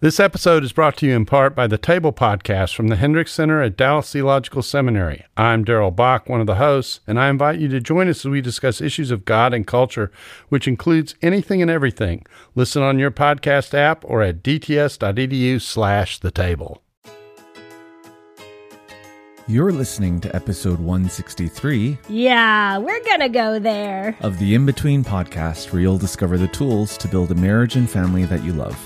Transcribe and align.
This 0.00 0.20
episode 0.20 0.62
is 0.62 0.72
brought 0.72 0.96
to 0.98 1.06
you 1.06 1.16
in 1.16 1.26
part 1.26 1.56
by 1.56 1.66
the 1.66 1.76
Table 1.76 2.12
Podcast 2.12 2.72
from 2.76 2.86
the 2.86 2.94
Hendricks 2.94 3.32
Center 3.32 3.60
at 3.62 3.76
Dallas 3.76 4.12
Theological 4.12 4.62
Seminary. 4.62 5.24
I'm 5.36 5.64
Darrell 5.64 5.90
Bock, 5.90 6.28
one 6.28 6.40
of 6.40 6.46
the 6.46 6.54
hosts, 6.54 7.00
and 7.08 7.18
I 7.18 7.28
invite 7.28 7.58
you 7.58 7.66
to 7.66 7.80
join 7.80 8.08
us 8.08 8.24
as 8.24 8.30
we 8.30 8.40
discuss 8.40 8.80
issues 8.80 9.10
of 9.10 9.24
God 9.24 9.52
and 9.52 9.66
culture, 9.66 10.12
which 10.50 10.68
includes 10.68 11.16
anything 11.20 11.60
and 11.62 11.70
everything. 11.70 12.24
Listen 12.54 12.80
on 12.80 13.00
your 13.00 13.10
podcast 13.10 13.74
app 13.74 14.04
or 14.04 14.22
at 14.22 14.40
dts.edu 14.44 15.60
slash 15.60 16.20
the 16.20 16.30
table. 16.30 16.80
You're 19.48 19.72
listening 19.72 20.20
to 20.20 20.36
episode 20.36 20.78
163 20.78 21.98
Yeah, 22.08 22.78
we're 22.78 23.02
gonna 23.02 23.28
go 23.30 23.58
there. 23.58 24.16
of 24.20 24.38
the 24.38 24.54
In 24.54 24.64
Between 24.64 25.02
podcast, 25.02 25.72
where 25.72 25.82
you'll 25.82 25.98
discover 25.98 26.38
the 26.38 26.46
tools 26.48 26.96
to 26.98 27.08
build 27.08 27.32
a 27.32 27.34
marriage 27.34 27.74
and 27.74 27.90
family 27.90 28.24
that 28.26 28.44
you 28.44 28.52
love. 28.52 28.78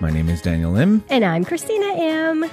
My 0.00 0.08
name 0.10 0.30
is 0.30 0.40
Daniel 0.40 0.76
Im. 0.76 1.04
And 1.10 1.22
I'm 1.26 1.44
Christina 1.44 1.84
Im. 1.94 2.50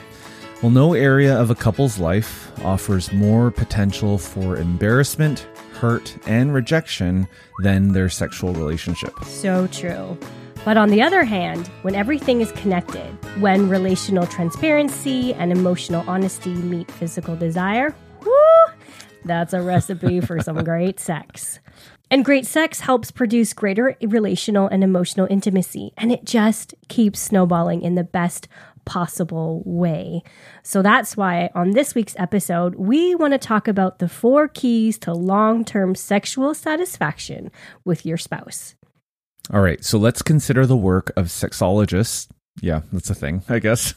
Well, 0.62 0.70
no 0.70 0.94
area 0.94 1.40
of 1.40 1.50
a 1.50 1.56
couple's 1.56 1.98
life 1.98 2.52
offers 2.66 3.14
more 3.14 3.52
potential 3.52 4.18
for 4.18 4.58
embarrassment, 4.58 5.48
hurt, 5.72 6.18
and 6.28 6.54
rejection 6.54 7.26
than 7.64 7.94
their 7.94 8.10
sexual 8.10 8.54
relationship. 8.54 9.14
So 9.24 9.68
true. 9.68 10.18
But 10.66 10.76
on 10.76 10.90
the 10.90 11.02
other 11.02 11.24
hand, 11.24 11.68
when 11.84 11.96
everything 11.96 12.42
is 12.42 12.52
connected, 12.52 13.08
when 13.40 13.70
relational 13.70 14.28
transparency 14.28 15.34
and 15.36 15.54
emotional 15.54 16.04
honesty 16.06 16.54
meet 16.54 16.92
physical 16.92 17.38
desire, 17.38 17.96
woo, 18.26 18.74
that's 19.24 19.54
a 19.54 19.62
recipe 19.62 20.20
for 20.20 20.42
some 20.42 20.62
great 20.66 21.00
sex. 21.00 21.62
And 22.10 22.24
great 22.24 22.46
sex 22.46 22.80
helps 22.80 23.12
produce 23.12 23.54
greater 23.54 23.98
relational 24.02 24.68
and 24.68 24.84
emotional 24.84 25.28
intimacy, 25.30 25.92
and 25.98 26.12
it 26.12 26.24
just 26.24 26.74
keeps 26.88 27.20
snowballing 27.20 27.82
in 27.82 27.96
the 27.96 28.04
best 28.04 28.48
possible 28.86 29.62
way. 29.66 30.24
So 30.64 30.82
that's 30.82 31.18
why 31.18 31.50
on 31.54 31.72
this 31.72 31.94
week's 31.94 32.16
episode, 32.18 32.76
we 32.76 33.14
want 33.16 33.34
to 33.34 33.38
talk 33.38 33.68
about 33.68 34.00
the 34.00 34.08
four 34.08 34.48
keys 34.48 34.98
to 35.00 35.14
long 35.14 35.66
term 35.66 35.94
sexual 35.94 36.54
satisfaction 36.54 37.52
with 37.84 38.06
your 38.06 38.18
spouse. 38.18 38.76
All 39.54 39.62
right, 39.62 39.84
so 39.84 39.98
let's 39.98 40.22
consider 40.22 40.66
the 40.66 40.78
work 40.78 41.12
of 41.18 41.26
sexologists. 41.26 42.30
Yeah, 42.62 42.82
that's 42.92 43.10
a 43.10 43.16
thing, 43.16 43.44
I 43.50 43.60
guess. 43.60 43.94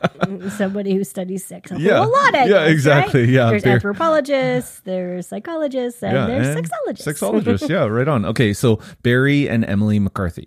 Somebody 0.56 0.94
who 0.94 1.04
studies 1.04 1.44
sex. 1.44 1.70
A 1.70 1.78
Yeah. 1.80 1.98
whole 2.02 2.10
lot, 2.12 2.34
I 2.34 2.44
Yeah, 2.46 2.64
guess, 2.64 2.70
exactly. 2.70 3.20
right? 3.20 3.28
Yeah, 3.28 3.50
There's 3.50 3.62
they're- 3.62 3.72
anthropologists, 3.74 4.80
there's 4.80 5.28
psychologists, 5.28 6.02
and 6.02 6.16
there's 6.28 6.48
and 6.48 6.66
sexologists. 6.66 7.06
Sexologists, 7.06 7.68
yeah, 7.74 7.84
right 7.84 8.08
on. 8.08 8.24
Okay, 8.24 8.52
so 8.52 8.80
Barry 9.02 9.48
and 9.48 9.64
Emily 9.64 9.98
McCarthy. 9.98 10.46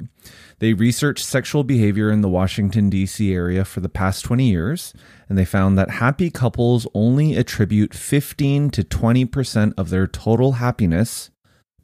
They 0.59 0.73
researched 0.73 1.25
sexual 1.25 1.63
behavior 1.63 2.09
in 2.11 2.21
the 2.21 2.29
Washington, 2.29 2.89
D.C. 2.89 3.33
area 3.33 3.65
for 3.65 3.79
the 3.79 3.89
past 3.89 4.23
20 4.25 4.49
years, 4.49 4.93
and 5.27 5.37
they 5.37 5.45
found 5.45 5.77
that 5.77 5.89
happy 5.89 6.29
couples 6.29 6.87
only 6.93 7.35
attribute 7.35 7.93
15 7.93 8.69
to 8.71 8.83
20% 8.83 9.73
of 9.77 9.89
their 9.89 10.07
total 10.07 10.53
happiness 10.53 11.31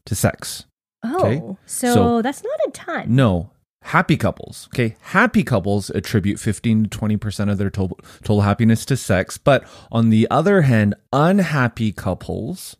to 0.05 0.15
sex. 0.15 0.65
oh, 1.03 1.19
Okay. 1.25 1.41
so, 1.65 1.93
So- 1.93 2.21
that's 2.21 2.43
not 2.43 2.59
a 2.67 2.71
ton. 2.71 3.15
No, 3.15 3.51
happy 3.81 4.17
couples. 4.17 4.67
Okay, 4.73 4.95
happy 5.01 5.43
couples 5.43 5.89
attribute 5.89 6.39
15 6.39 6.85
to 6.85 6.99
20% 6.99 7.51
of 7.51 7.57
their 7.57 7.69
total, 7.69 7.99
total 8.23 8.41
happiness 8.41 8.85
to 8.85 8.97
sex, 8.97 9.37
but 9.37 9.63
on 9.91 10.09
the 10.09 10.27
other 10.29 10.61
hand, 10.63 10.95
unhappy 11.13 11.91
couples 11.91 12.75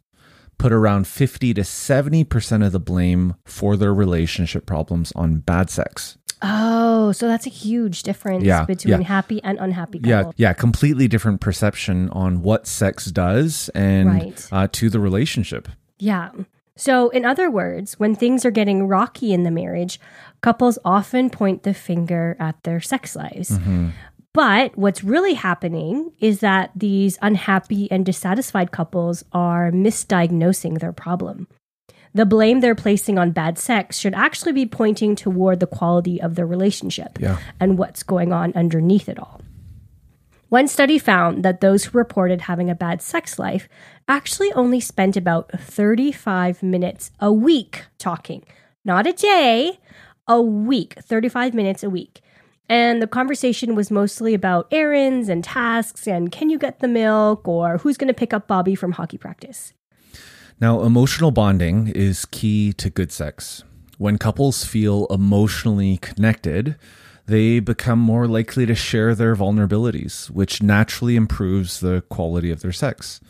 put 0.58 0.72
around 0.74 1.08
50 1.08 1.54
to 1.54 1.62
70% 1.62 2.66
of 2.66 2.72
the 2.74 2.80
blame 2.80 3.36
for 3.46 3.78
their 3.78 3.94
relationship 3.94 4.66
problems 4.66 5.14
on 5.16 5.38
bad 5.40 5.70
sex. 5.70 6.18
Oh, 6.42 7.12
so 7.12 7.28
that's 7.28 7.46
a 7.46 7.50
huge 7.50 8.04
difference 8.04 8.44
Yeah, 8.46 8.66
between 8.66 9.02
yeah. 9.02 9.08
happy 9.08 9.42
and 9.44 9.58
unhappy 9.60 10.00
Yeah, 10.04 10.20
couples. 10.20 10.36
yeah, 10.38 10.50
Yeah. 10.50 10.54
completely 10.54 11.08
different 11.08 11.42
perception 11.42 12.10
on 12.12 12.42
what 12.42 12.66
sex 12.68 13.06
does 13.08 13.70
and 13.76 14.10
Right. 14.10 14.48
uh, 14.52 14.68
to 14.74 14.90
the 14.90 15.00
relationship. 15.00 15.68
Yeah. 15.98 16.30
So, 16.80 17.10
in 17.10 17.26
other 17.26 17.52
words, 17.52 18.00
when 18.00 18.16
things 18.16 18.46
are 18.46 18.52
getting 18.52 18.88
rocky 18.88 19.34
in 19.34 19.44
the 19.44 19.52
marriage, 19.52 20.00
couples 20.42 20.80
often 20.86 21.30
point 21.30 21.64
the 21.64 21.74
finger 21.74 22.38
at 22.40 22.64
their 22.64 22.80
sex 22.80 23.18
lives. 23.18 23.50
Mm-hmm. 23.50 23.90
But 24.34 24.78
what's 24.78 25.04
really 25.04 25.34
happening 25.34 26.14
is 26.22 26.40
that 26.40 26.72
these 26.74 27.18
unhappy 27.22 27.92
and 27.92 28.06
dissatisfied 28.06 28.72
couples 28.72 29.26
are 29.34 29.72
misdiagnosing 29.72 30.80
their 30.80 30.94
problem. 30.94 31.50
The 32.14 32.26
blame 32.26 32.62
they're 32.62 32.76
placing 32.76 33.20
on 33.20 33.32
bad 33.32 33.58
sex 33.58 33.98
should 34.00 34.14
actually 34.14 34.54
be 34.54 34.66
pointing 34.66 35.18
toward 35.18 35.60
the 35.60 35.68
quality 35.68 36.22
of 36.22 36.36
their 36.36 36.48
relationship 36.48 37.20
Yeah. 37.20 37.40
and 37.60 37.78
what's 37.78 38.04
going 38.04 38.32
on 38.32 38.54
underneath 38.56 39.10
it 39.10 39.20
all. 39.20 39.42
One 40.50 40.68
study 40.68 40.98
found 40.98 41.44
that 41.44 41.62
those 41.62 41.86
who 41.86 41.98
reported 41.98 42.42
having 42.42 42.72
a 42.72 42.76
bad 42.76 43.04
sex 43.04 43.38
life 43.38 43.70
actually 44.08 44.52
only 44.54 44.80
spent 44.80 45.16
about 45.16 45.52
35 45.52 46.64
minutes 46.64 47.12
a 47.20 47.32
week 47.32 47.86
talking. 48.00 48.44
Not 48.84 49.06
a 49.06 49.14
day, 49.14 49.80
a 50.28 50.42
week, 50.42 50.96
35 51.00 51.54
minutes 51.54 51.84
a 51.84 51.90
week. 51.90 52.22
And 52.68 53.00
the 53.00 53.08
conversation 53.08 53.76
was 53.76 53.92
mostly 53.92 54.34
about 54.34 54.68
errands 54.72 55.30
and 55.30 55.44
tasks 55.44 56.08
and 56.08 56.32
can 56.32 56.50
you 56.50 56.58
get 56.58 56.80
the 56.80 56.88
milk 56.88 57.48
or 57.48 57.78
who's 57.78 57.98
going 57.98 58.08
to 58.08 58.14
pick 58.14 58.34
up 58.34 58.48
Bobby 58.48 58.74
from 58.74 58.94
hockey 58.94 59.18
practice. 59.18 59.74
Now, 60.60 60.82
emotional 60.82 61.30
bonding 61.30 61.90
is 61.90 62.26
key 62.26 62.74
to 62.74 62.90
good 62.90 63.12
sex. 63.12 63.64
When 64.00 64.18
couples 64.18 64.66
feel 64.66 65.06
emotionally 65.08 65.98
connected, 65.98 66.76
they 67.30 67.60
become 67.60 68.00
more 68.00 68.28
likely 68.28 68.66
to 68.66 68.74
share 68.74 69.14
their 69.14 69.36
vulnerabilities, 69.36 70.32
which 70.32 70.64
naturally 70.64 71.16
improves 71.16 71.80
the 71.80 72.02
quality 72.10 72.50
of 72.50 72.62
their 72.62 72.72
sex. 72.72 73.22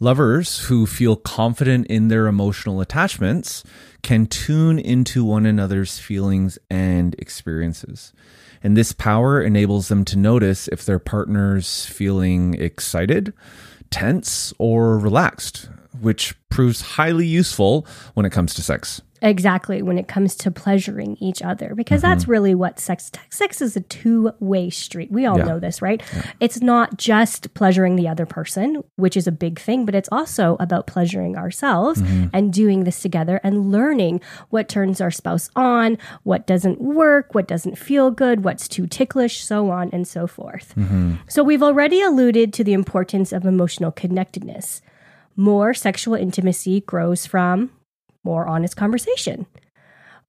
Lovers 0.00 0.60
who 0.60 0.86
feel 0.86 1.14
confident 1.14 1.86
in 1.88 2.08
their 2.08 2.26
emotional 2.26 2.80
attachments 2.80 3.62
can 4.02 4.26
tune 4.26 4.78
into 4.78 5.24
one 5.24 5.44
another's 5.44 5.98
feelings 5.98 6.58
and 6.70 7.14
experiences. 7.18 8.14
And 8.62 8.78
this 8.78 8.92
power 8.92 9.42
enables 9.42 9.88
them 9.88 10.06
to 10.06 10.16
notice 10.16 10.66
if 10.68 10.86
their 10.86 10.98
partner's 10.98 11.84
feeling 11.84 12.54
excited, 12.54 13.34
tense, 13.90 14.54
or 14.58 14.98
relaxed, 14.98 15.68
which 16.00 16.34
proves 16.48 16.80
highly 16.80 17.26
useful 17.26 17.86
when 18.14 18.24
it 18.24 18.32
comes 18.32 18.54
to 18.54 18.62
sex. 18.62 19.02
Exactly, 19.24 19.80
when 19.82 19.96
it 19.96 20.06
comes 20.06 20.36
to 20.36 20.50
pleasuring 20.50 21.16
each 21.18 21.40
other, 21.42 21.74
because 21.74 22.02
Mm-hmm. 22.02 22.10
that's 22.10 22.28
really 22.28 22.54
what 22.54 22.78
sex 22.78 23.10
sex 23.30 23.62
is 23.62 23.74
a 23.74 23.80
two-way 23.80 24.68
street. 24.68 25.10
We 25.10 25.24
all 25.24 25.38
Yeah. 25.38 25.44
know 25.46 25.58
this, 25.58 25.80
right? 25.80 26.02
It's 26.40 26.60
not 26.60 26.98
just 26.98 27.54
pleasuring 27.54 27.96
the 27.96 28.06
other 28.06 28.26
person, 28.26 28.84
which 28.96 29.16
is 29.16 29.26
a 29.26 29.32
big 29.32 29.58
thing, 29.58 29.86
but 29.86 29.94
it's 29.94 30.10
also 30.12 30.56
about 30.60 30.86
pleasuring 30.86 31.36
ourselves 31.38 32.02
Mm-hmm. 32.02 32.26
and 32.34 32.52
doing 32.52 32.84
this 32.84 33.00
together 33.00 33.40
and 33.42 33.72
learning 33.72 34.20
what 34.50 34.68
turns 34.68 35.00
our 35.00 35.10
spouse 35.10 35.48
on, 35.56 35.96
what 36.22 36.46
doesn't 36.46 36.80
work, 36.82 37.34
what 37.34 37.48
doesn't 37.48 37.78
feel 37.78 38.10
good, 38.10 38.44
what's 38.44 38.68
too 38.68 38.86
ticklish, 38.86 39.42
so 39.42 39.70
on 39.70 39.88
and 39.90 40.06
so 40.06 40.26
forth. 40.26 40.74
Mm-hmm. 40.76 41.14
So 41.28 41.42
we've 41.42 41.62
already 41.62 42.02
alluded 42.02 42.52
to 42.52 42.62
the 42.64 42.74
importance 42.74 43.32
of 43.32 43.46
emotional 43.46 43.90
connectedness. 43.90 44.82
More 45.34 45.72
sexual 45.72 46.14
intimacy 46.14 46.82
grows 46.82 47.26
from 47.26 47.70
more 48.24 48.46
honest 48.46 48.76
conversation. 48.76 49.46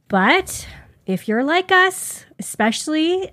But 0.08 0.68
if 1.06 1.28
you're 1.28 1.44
like 1.44 1.72
us, 1.72 2.26
especially 2.38 3.32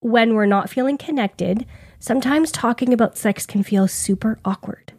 when 0.00 0.34
we're 0.34 0.46
not 0.46 0.70
feeling 0.70 0.98
connected, 0.98 1.66
sometimes 1.98 2.50
talking 2.50 2.92
about 2.92 3.18
sex 3.18 3.46
can 3.46 3.62
feel 3.62 3.88
super 3.88 4.38
awkward. 4.44 4.92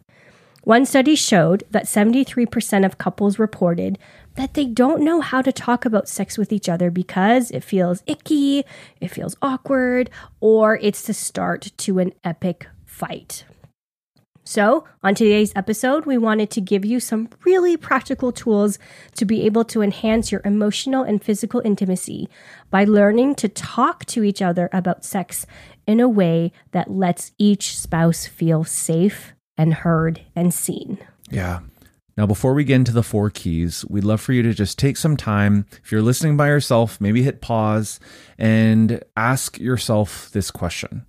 One 0.62 0.84
study 0.84 1.14
showed 1.14 1.64
that 1.70 1.86
73% 1.86 2.84
of 2.84 2.98
couples 2.98 3.38
reported 3.38 3.98
that 4.34 4.54
they 4.54 4.66
don't 4.66 5.02
know 5.02 5.20
how 5.20 5.40
to 5.42 5.52
talk 5.52 5.84
about 5.84 6.08
sex 6.08 6.36
with 6.36 6.52
each 6.52 6.68
other 6.68 6.90
because 6.90 7.50
it 7.50 7.64
feels 7.64 8.02
icky, 8.06 8.64
it 9.00 9.08
feels 9.08 9.36
awkward, 9.40 10.10
or 10.40 10.76
it's 10.76 11.02
the 11.02 11.14
start 11.14 11.72
to 11.78 11.98
an 11.98 12.12
epic 12.24 12.66
fight. 12.84 13.44
So, 14.50 14.82
on 15.04 15.14
today's 15.14 15.52
episode, 15.54 16.06
we 16.06 16.18
wanted 16.18 16.50
to 16.50 16.60
give 16.60 16.84
you 16.84 16.98
some 16.98 17.28
really 17.44 17.76
practical 17.76 18.32
tools 18.32 18.80
to 19.14 19.24
be 19.24 19.46
able 19.46 19.62
to 19.66 19.80
enhance 19.80 20.32
your 20.32 20.40
emotional 20.44 21.04
and 21.04 21.22
physical 21.22 21.62
intimacy 21.64 22.28
by 22.68 22.82
learning 22.82 23.36
to 23.36 23.48
talk 23.48 24.06
to 24.06 24.24
each 24.24 24.42
other 24.42 24.68
about 24.72 25.04
sex 25.04 25.46
in 25.86 26.00
a 26.00 26.08
way 26.08 26.50
that 26.72 26.90
lets 26.90 27.30
each 27.38 27.78
spouse 27.78 28.26
feel 28.26 28.64
safe 28.64 29.34
and 29.56 29.72
heard 29.72 30.20
and 30.34 30.52
seen. 30.52 30.98
Yeah. 31.30 31.60
Now, 32.16 32.26
before 32.26 32.52
we 32.52 32.64
get 32.64 32.74
into 32.74 32.92
the 32.92 33.04
four 33.04 33.30
keys, 33.30 33.84
we'd 33.88 34.02
love 34.02 34.20
for 34.20 34.32
you 34.32 34.42
to 34.42 34.52
just 34.52 34.80
take 34.80 34.96
some 34.96 35.16
time. 35.16 35.64
If 35.84 35.92
you're 35.92 36.02
listening 36.02 36.36
by 36.36 36.48
yourself, 36.48 37.00
maybe 37.00 37.22
hit 37.22 37.40
pause 37.40 38.00
and 38.36 39.00
ask 39.16 39.60
yourself 39.60 40.28
this 40.32 40.50
question 40.50 41.06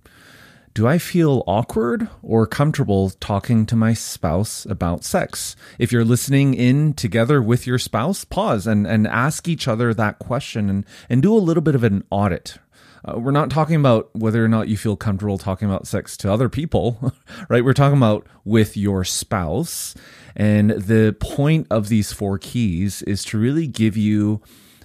Do 0.74 0.86
I 0.88 0.96
feel 0.96 1.44
awkward 1.46 2.08
or 2.22 2.46
comfortable 2.46 3.10
talking 3.10 3.66
to 3.66 3.76
my 3.76 3.92
spouse 3.92 4.64
about 4.64 5.04
sex? 5.04 5.54
If 5.78 5.92
you're 5.92 6.04
listening 6.04 6.54
in 6.54 6.94
together 6.94 7.42
with 7.42 7.66
your 7.66 7.78
spouse, 7.78 8.24
pause 8.24 8.66
and, 8.66 8.86
and 8.86 9.06
ask 9.06 9.48
each 9.48 9.68
other 9.68 9.92
that 9.92 10.18
question 10.18 10.70
and, 10.70 10.86
and 11.10 11.20
do 11.20 11.34
a 11.34 11.36
little 11.36 11.62
bit 11.62 11.74
of 11.74 11.84
an 11.84 12.04
audit 12.10 12.56
Uh, 13.04 13.18
we're 13.18 13.32
not 13.32 13.50
talking 13.50 13.76
about 13.76 14.08
whether 14.14 14.42
or 14.42 14.48
not 14.48 14.68
you 14.68 14.76
feel 14.78 14.96
comfortable 14.96 15.36
talking 15.36 15.68
about 15.68 15.86
sex 15.86 16.16
to 16.16 16.32
other 16.32 16.48
people, 16.48 17.12
right? 17.50 17.64
We're 17.64 17.74
talking 17.74 17.98
about 17.98 18.26
with 18.44 18.76
your 18.76 19.04
spouse. 19.04 19.94
And 20.36 20.70
the 20.70 21.14
point 21.20 21.66
of 21.68 21.88
these 21.88 22.12
four 22.12 22.38
keys 22.38 23.02
is 23.02 23.24
to 23.24 23.38
really 23.38 23.66
give 23.66 23.96
you 23.96 24.40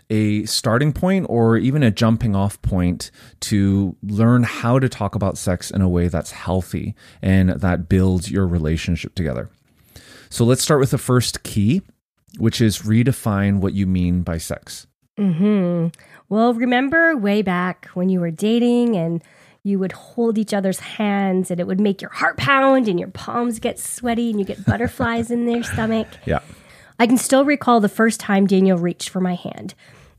a 0.09 0.45
starting 0.45 0.93
point 0.93 1.25
or 1.29 1.57
even 1.57 1.83
a 1.83 1.91
jumping 1.91 2.35
off 2.35 2.61
point 2.61 3.11
to 3.41 3.95
learn 4.01 4.43
how 4.43 4.79
to 4.79 4.87
talk 4.87 5.15
about 5.15 5.37
sex 5.37 5.69
in 5.69 5.81
a 5.81 5.89
way 5.89 6.07
that's 6.07 6.31
healthy 6.31 6.95
and 7.21 7.49
that 7.49 7.89
builds 7.89 8.31
your 8.31 8.47
relationship 8.47 9.15
together. 9.15 9.49
So 10.29 10.45
let's 10.45 10.61
start 10.61 10.79
with 10.79 10.91
the 10.91 10.97
first 10.97 11.43
key, 11.43 11.81
which 12.37 12.61
is 12.61 12.79
redefine 12.79 13.59
what 13.59 13.73
you 13.73 13.85
mean 13.85 14.21
by 14.21 14.37
sex. 14.37 14.87
Hmm. 15.17 15.87
Well, 16.29 16.53
remember 16.53 17.15
way 17.17 17.41
back 17.41 17.87
when 17.93 18.09
you 18.09 18.19
were 18.19 18.31
dating 18.31 18.95
and 18.95 19.23
you 19.63 19.79
would 19.79 19.91
hold 19.91 20.37
each 20.37 20.53
other's 20.53 20.79
hands 20.79 21.51
and 21.51 21.59
it 21.59 21.67
would 21.67 21.79
make 21.79 22.01
your 22.01 22.11
heart 22.11 22.37
pound 22.37 22.87
and 22.87 22.99
your 22.99 23.09
palms 23.09 23.59
get 23.59 23.79
sweaty 23.79 24.29
and 24.29 24.39
you 24.39 24.45
get 24.45 24.65
butterflies 24.65 25.31
in 25.31 25.45
their 25.45 25.63
stomach. 25.63 26.07
Yeah. 26.25 26.39
I 26.99 27.07
can 27.07 27.17
still 27.17 27.45
recall 27.45 27.79
the 27.79 27.89
first 27.89 28.19
time 28.19 28.47
Daniel 28.47 28.77
reached 28.77 29.09
for 29.09 29.19
my 29.21 29.35
hand. 29.35 29.73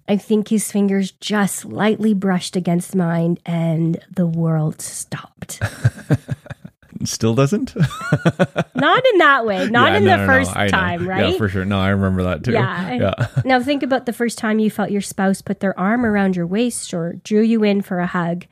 I 0.08 0.16
think 0.16 0.48
his 0.48 0.70
fingers 0.72 1.10
just 1.12 1.64
lightly 1.64 2.14
brushed 2.14 2.56
against 2.56 2.94
mine 2.94 3.38
and 3.44 3.98
the 4.14 4.26
world 4.26 4.80
stopped. 4.80 5.60
Still 7.04 7.34
doesn't? 7.34 7.76
Not 8.74 9.04
in 9.12 9.18
that 9.18 9.46
way, 9.46 9.68
not 9.68 9.92
Yeah, 9.92 9.98
in 9.98 10.04
no, 10.04 10.10
the 10.10 10.16
no, 10.16 10.26
no, 10.26 10.26
first 10.26 10.56
know. 10.56 10.68
time, 10.68 11.08
right? 11.08 11.30
Yeah, 11.30 11.38
for 11.38 11.48
sure. 11.48 11.64
No, 11.64 11.78
I 11.78 11.90
remember 11.90 12.24
that 12.24 12.42
too. 12.42 12.52
Yeah. 12.52 12.94
Yeah. 12.98 13.26
Now 13.44 13.62
think 13.62 13.84
about 13.84 14.06
the 14.06 14.12
first 14.12 14.36
time 14.36 14.58
you 14.58 14.68
felt 14.68 14.90
your 14.90 15.00
spouse 15.00 15.40
put 15.40 15.60
their 15.60 15.78
arm 15.78 16.04
around 16.04 16.34
your 16.34 16.46
waist 16.46 16.92
or 16.92 17.12
drew 17.22 17.42
you 17.42 17.62
in 17.62 17.82
for 17.82 18.00
a 18.00 18.06
hug. 18.08 18.46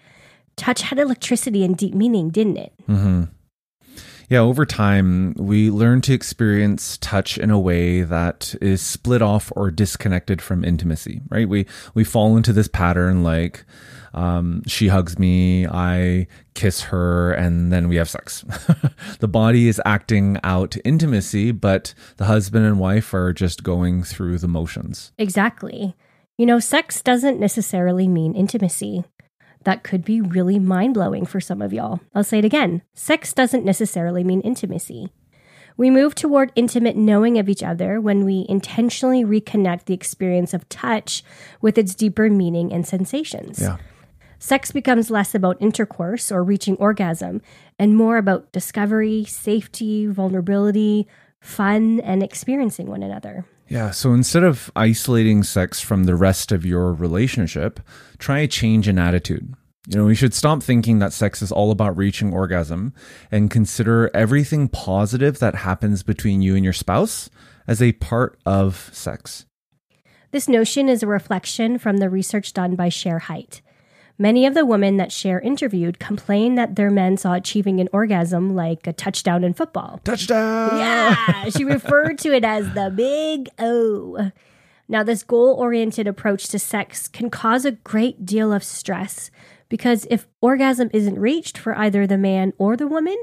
Touch 0.54 0.82
had 0.82 0.98
electricity 1.00 1.64
and 1.64 1.76
deep 1.76 1.94
meaning, 1.94 2.30
didn't 2.30 2.58
it? 2.58 2.72
Mm-hmm. 2.88 3.24
Yeah, 4.28 4.40
over 4.40 4.66
time, 4.66 5.34
we 5.34 5.70
learn 5.70 6.00
to 6.02 6.12
experience 6.12 6.98
touch 6.98 7.38
in 7.38 7.50
a 7.50 7.58
way 7.58 8.02
that 8.02 8.54
is 8.60 8.82
split 8.82 9.22
off 9.22 9.52
or 9.54 9.70
disconnected 9.70 10.42
from 10.42 10.64
intimacy, 10.64 11.20
right? 11.28 11.48
We 11.48 11.66
we 11.94 12.02
fall 12.02 12.36
into 12.36 12.52
this 12.52 12.68
pattern 12.68 13.22
like 13.22 13.64
um, 14.16 14.62
she 14.66 14.88
hugs 14.88 15.18
me, 15.18 15.66
I 15.66 16.26
kiss 16.54 16.80
her, 16.84 17.32
and 17.32 17.70
then 17.70 17.86
we 17.86 17.96
have 17.96 18.08
sex. 18.08 18.44
the 19.20 19.28
body 19.28 19.68
is 19.68 19.80
acting 19.84 20.38
out 20.42 20.76
intimacy, 20.84 21.52
but 21.52 21.92
the 22.16 22.24
husband 22.24 22.64
and 22.64 22.80
wife 22.80 23.12
are 23.12 23.34
just 23.34 23.62
going 23.62 24.02
through 24.02 24.38
the 24.38 24.48
motions. 24.48 25.12
Exactly. 25.18 25.94
You 26.38 26.46
know, 26.46 26.58
sex 26.58 27.02
doesn't 27.02 27.38
necessarily 27.38 28.08
mean 28.08 28.34
intimacy. 28.34 29.04
That 29.66 29.82
could 29.82 30.04
be 30.04 30.20
really 30.20 30.60
mind 30.60 30.94
blowing 30.94 31.26
for 31.26 31.40
some 31.40 31.60
of 31.60 31.72
y'all. 31.72 31.98
I'll 32.14 32.22
say 32.22 32.38
it 32.38 32.44
again 32.44 32.82
sex 32.94 33.32
doesn't 33.32 33.64
necessarily 33.64 34.22
mean 34.22 34.40
intimacy. 34.42 35.10
We 35.76 35.90
move 35.90 36.14
toward 36.14 36.52
intimate 36.54 36.96
knowing 36.96 37.36
of 37.36 37.48
each 37.48 37.64
other 37.64 38.00
when 38.00 38.24
we 38.24 38.46
intentionally 38.48 39.24
reconnect 39.24 39.86
the 39.86 39.94
experience 39.94 40.54
of 40.54 40.68
touch 40.68 41.24
with 41.60 41.78
its 41.78 41.96
deeper 41.96 42.30
meaning 42.30 42.72
and 42.72 42.86
sensations. 42.86 43.60
Yeah. 43.60 43.78
Sex 44.38 44.70
becomes 44.70 45.10
less 45.10 45.34
about 45.34 45.60
intercourse 45.60 46.30
or 46.30 46.44
reaching 46.44 46.76
orgasm 46.76 47.42
and 47.76 47.96
more 47.96 48.18
about 48.18 48.52
discovery, 48.52 49.24
safety, 49.24 50.06
vulnerability, 50.06 51.08
fun, 51.40 51.98
and 52.02 52.22
experiencing 52.22 52.86
one 52.86 53.02
another. 53.02 53.44
Yeah, 53.68 53.90
so 53.90 54.12
instead 54.12 54.44
of 54.44 54.70
isolating 54.76 55.42
sex 55.42 55.80
from 55.80 56.04
the 56.04 56.14
rest 56.14 56.52
of 56.52 56.64
your 56.64 56.92
relationship, 56.92 57.80
try 58.18 58.38
a 58.40 58.48
change 58.48 58.86
in 58.86 58.98
attitude. 58.98 59.54
You 59.88 59.98
know, 59.98 60.04
we 60.04 60.14
should 60.14 60.34
stop 60.34 60.62
thinking 60.62 60.98
that 60.98 61.12
sex 61.12 61.42
is 61.42 61.52
all 61.52 61.70
about 61.70 61.96
reaching 61.96 62.32
orgasm 62.32 62.92
and 63.30 63.50
consider 63.50 64.10
everything 64.14 64.68
positive 64.68 65.38
that 65.38 65.54
happens 65.56 66.02
between 66.02 66.42
you 66.42 66.54
and 66.54 66.64
your 66.64 66.72
spouse 66.72 67.30
as 67.68 67.80
a 67.82 67.92
part 67.92 68.38
of 68.44 68.90
sex. 68.92 69.46
This 70.32 70.48
notion 70.48 70.88
is 70.88 71.02
a 71.02 71.06
reflection 71.06 71.78
from 71.78 71.98
the 71.98 72.10
research 72.10 72.52
done 72.52 72.74
by 72.74 72.88
Shere 72.88 73.20
Hite. 73.20 73.62
Many 74.18 74.46
of 74.46 74.54
the 74.54 74.64
women 74.64 74.96
that 74.96 75.12
Shere 75.12 75.40
interviewed 75.40 75.98
complained 75.98 76.56
that 76.56 76.76
their 76.76 76.90
men 76.90 77.16
saw 77.16 77.34
achieving 77.34 77.80
an 77.80 77.88
orgasm 77.92 78.54
like 78.54 78.86
a 78.86 78.92
touchdown 78.92 79.44
in 79.44 79.52
football. 79.52 80.00
Touchdown! 80.04 80.78
Yeah, 80.78 81.48
she 81.50 81.64
referred 81.64 82.18
to 82.20 82.32
it 82.32 82.44
as 82.44 82.72
the 82.72 82.90
big 82.94 83.50
O. 83.58 84.30
Now, 84.88 85.02
this 85.02 85.22
goal 85.22 85.54
oriented 85.58 86.06
approach 86.06 86.48
to 86.48 86.58
sex 86.58 87.08
can 87.08 87.28
cause 87.28 87.64
a 87.64 87.72
great 87.72 88.24
deal 88.24 88.52
of 88.52 88.64
stress 88.64 89.30
because 89.68 90.06
if 90.10 90.26
orgasm 90.40 90.90
isn't 90.92 91.18
reached 91.18 91.58
for 91.58 91.76
either 91.76 92.06
the 92.06 92.16
man 92.16 92.52
or 92.56 92.76
the 92.76 92.86
woman, 92.86 93.16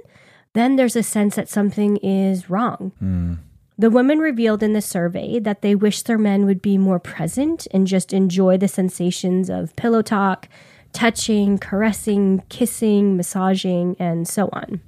then 0.54 0.76
there's 0.76 0.96
a 0.96 1.04
sense 1.04 1.36
that 1.36 1.50
something 1.50 1.98
is 1.98 2.50
wrong. 2.50 2.92
Hmm. 3.00 3.34
The 3.78 3.90
women 3.90 4.20
revealed 4.20 4.62
in 4.62 4.74
the 4.74 4.82
survey 4.82 5.40
that 5.40 5.62
they 5.62 5.74
wish 5.74 6.04
their 6.04 6.18
men 6.18 6.46
would 6.46 6.62
be 6.62 6.78
more 6.78 7.00
present 7.00 7.68
and 7.72 7.88
just 7.88 8.14
enjoy 8.14 8.58
the 8.58 8.68
sensations 8.68 9.50
of 9.50 9.76
pillow 9.76 10.04
talk, 10.04 10.48
touching, 10.94 11.58
caressing, 11.58 12.44
kissing, 12.50 13.18
massaging, 13.18 13.96
and 14.00 14.28
so 14.28 14.50
on. 14.54 14.82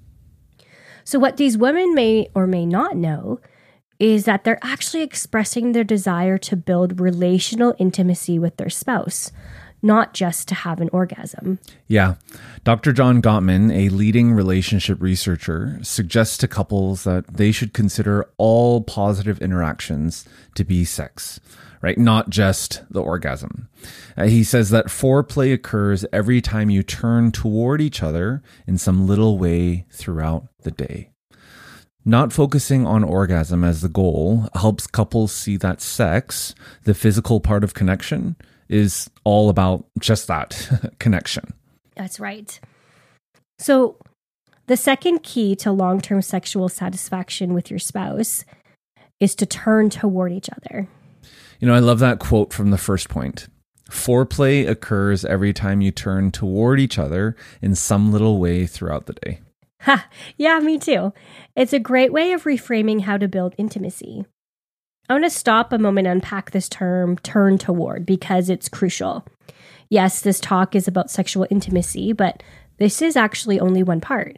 So, 1.04 1.19
what 1.19 1.38
these 1.38 1.57
women 1.57 1.94
may 1.94 2.30
or 2.34 2.48
may 2.48 2.66
not 2.66 2.96
know 2.96 3.40
is 4.00 4.25
that 4.25 4.44
they're 4.44 4.60
actually 4.62 5.04
expressing 5.04 5.72
their 5.72 5.84
desire 5.84 6.38
to 6.38 6.56
build 6.56 7.00
relational 7.00 7.74
intimacy 7.78 8.38
with 8.38 8.57
their 8.57 8.69
spouse, 8.69 9.31
not 9.81 10.13
just 10.13 10.48
to 10.48 10.56
have 10.56 10.81
an 10.81 10.90
orgasm. 10.92 11.60
Yeah. 11.88 12.16
Dr. 12.63 12.92
John 12.92 13.22
Gottman, 13.22 13.72
a 13.72 13.90
leading 13.90 14.34
relationship 14.34 15.02
researcher, 15.02 15.80
suggests 15.81 16.38
to 16.40 16.48
couples 16.48 17.04
that 17.04 17.28
they 17.28 17.52
should 17.52 17.74
consider 17.74 18.28
all 18.38 18.81
positive 18.81 19.42
interactions 19.42 20.25
to 20.56 20.63
be 20.63 20.84
sex, 20.84 21.40
right? 21.81 21.98
Not 21.98 22.30
just 22.30 22.83
the 22.89 23.01
orgasm. 23.01 23.69
Uh, 24.18 24.25
he 24.25 24.44
says 24.44 24.69
that 24.69 24.88
foreplay 24.88 25.54
occurs 25.54 26.06
every 26.12 26.42
time 26.42 26.69
you 26.69 26.83
turn 26.83 27.31
toward 27.31 27.81
each 27.81 28.01
other 28.01 28.42
in 28.68 28.77
some 28.77 29.07
little 29.07 29.38
way 29.38 29.86
throughout 29.92 30.48
the 30.63 30.72
day. 30.72 31.10
Not 32.04 32.31
focusing 32.31 32.86
on 32.86 33.04
orgasm 33.04 33.63
as 33.63 33.81
the 33.81 33.89
goal 33.89 34.48
helps 34.54 34.86
couples 34.86 35.31
see 35.31 35.57
that 35.57 35.81
sex, 35.81 36.54
the 36.83 36.94
physical 36.94 37.39
part 37.39 37.63
of 37.63 37.74
connection, 37.74 38.36
is 38.69 39.10
all 39.24 39.50
about 39.50 39.86
just 40.00 40.28
that 40.28 40.94
connection. 41.00 41.54
That's 41.95 42.19
right. 42.19 42.60
So, 43.57 43.98
the 44.68 44.78
second 44.78 45.23
key 45.23 45.56
to 45.57 45.71
long 45.71 46.02
term 46.02 46.21
sexual 46.21 46.69
satisfaction 46.69 47.54
with 47.54 47.69
your 47.69 47.80
spouse 47.80 48.45
is 49.19 49.35
to 49.35 49.45
turn 49.45 49.90
toward 49.90 50.31
each 50.31 50.50
other. 50.50 50.88
You 51.59 51.68
know, 51.68 51.74
I 51.74 51.80
love 51.80 52.00
that 52.00 52.19
quote 52.19 52.54
from 52.54 52.71
the 52.71 52.78
first 52.78 53.09
point. 53.09 53.47
Foreplay 53.90 54.68
occurs 54.68 55.24
every 55.26 55.54
time 55.54 55.81
you 55.81 55.92
turn 55.92 56.31
toward 56.31 56.80
each 56.80 56.97
other 56.97 57.35
in 57.62 57.76
some 57.76 58.12
little 58.12 58.40
way 58.40 58.66
throughout 58.66 59.06
the 59.06 59.14
day. 59.14 59.40
Ha, 59.81 60.07
yeah, 60.38 60.59
me 60.59 60.80
too. 60.80 61.14
It's 61.56 61.74
a 61.74 61.80
great 61.80 62.12
way 62.12 62.31
of 62.31 62.44
reframing 62.44 63.02
how 63.02 63.18
to 63.18 63.28
build 63.28 63.54
intimacy. 63.57 64.26
I 65.07 65.14
want 65.14 65.26
to 65.26 65.30
stop 65.30 65.71
a 65.71 65.78
moment 65.78 66.07
and 66.07 66.16
unpack 66.16 66.50
this 66.50 66.68
term 66.68 67.18
turn 67.19 67.59
toward 67.59 68.06
because 68.06 68.50
it's 68.50 68.68
crucial. 68.68 69.26
Yes, 69.90 70.21
this 70.21 70.40
talk 70.40 70.76
is 70.76 70.88
about 70.88 71.12
sexual 71.12 71.45
intimacy, 71.52 72.12
but 72.12 72.42
this 72.80 73.04
is 73.04 73.16
actually 73.16 73.59
only 73.59 73.83
one 73.83 74.02
part. 74.02 74.38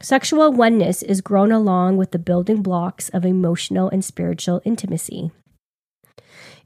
Sexual 0.00 0.52
oneness 0.52 1.02
is 1.02 1.20
grown 1.20 1.50
along 1.50 1.96
with 1.96 2.12
the 2.12 2.18
building 2.18 2.62
blocks 2.62 3.08
of 3.08 3.24
emotional 3.24 3.88
and 3.88 4.04
spiritual 4.04 4.62
intimacy. 4.64 5.32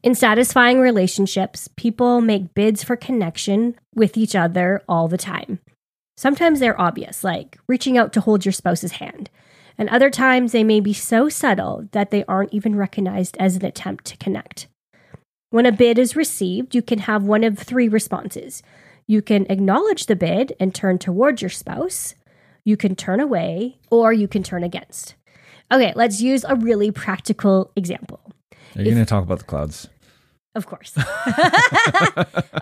In 0.00 0.14
satisfying 0.14 0.78
relationships, 0.78 1.68
people 1.76 2.20
make 2.20 2.54
bids 2.54 2.84
for 2.84 2.94
connection 2.94 3.74
with 3.96 4.16
each 4.16 4.36
other 4.36 4.82
all 4.88 5.08
the 5.08 5.18
time. 5.18 5.58
Sometimes 6.16 6.60
they're 6.60 6.80
obvious, 6.80 7.24
like 7.24 7.58
reaching 7.68 7.98
out 7.98 8.12
to 8.12 8.20
hold 8.20 8.44
your 8.44 8.52
spouse's 8.52 8.92
hand. 8.92 9.28
And 9.76 9.88
other 9.88 10.10
times 10.10 10.52
they 10.52 10.62
may 10.62 10.80
be 10.80 10.92
so 10.92 11.28
subtle 11.28 11.88
that 11.92 12.10
they 12.10 12.24
aren't 12.26 12.54
even 12.54 12.76
recognized 12.76 13.36
as 13.38 13.56
an 13.56 13.64
attempt 13.64 14.04
to 14.06 14.16
connect. 14.16 14.68
When 15.50 15.66
a 15.66 15.72
bid 15.72 15.98
is 15.98 16.14
received, 16.14 16.74
you 16.74 16.82
can 16.82 17.00
have 17.00 17.24
one 17.24 17.42
of 17.42 17.58
three 17.58 17.88
responses. 17.88 18.62
You 19.06 19.22
can 19.22 19.46
acknowledge 19.48 20.06
the 20.06 20.16
bid 20.16 20.52
and 20.60 20.74
turn 20.74 20.98
towards 20.98 21.42
your 21.42 21.50
spouse, 21.50 22.14
you 22.64 22.76
can 22.76 22.94
turn 22.94 23.18
away, 23.18 23.78
or 23.90 24.12
you 24.12 24.28
can 24.28 24.42
turn 24.42 24.62
against. 24.62 25.14
Okay, 25.72 25.92
let's 25.96 26.20
use 26.20 26.44
a 26.44 26.54
really 26.54 26.90
practical 26.90 27.72
example. 27.74 28.27
Are 28.76 28.82
you 28.82 28.92
going 28.92 29.04
to 29.04 29.08
talk 29.08 29.24
about 29.24 29.38
the 29.38 29.44
clouds? 29.44 29.88
Of 30.54 30.66
course. 30.66 30.96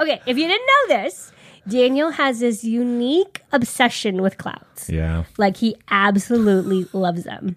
okay, 0.01 0.21
if 0.27 0.37
you 0.37 0.47
didn't 0.47 0.67
know 0.67 0.97
this, 0.97 1.33
Daniel 1.69 2.11
has 2.11 2.41
this 2.41 2.63
unique 2.63 3.43
obsession 3.53 4.23
with 4.23 4.39
clouds. 4.39 4.89
Yeah. 4.89 5.25
Like 5.39 5.57
he 5.57 5.77
absolutely 5.91 6.87
loves 6.93 7.25
them. 7.25 7.57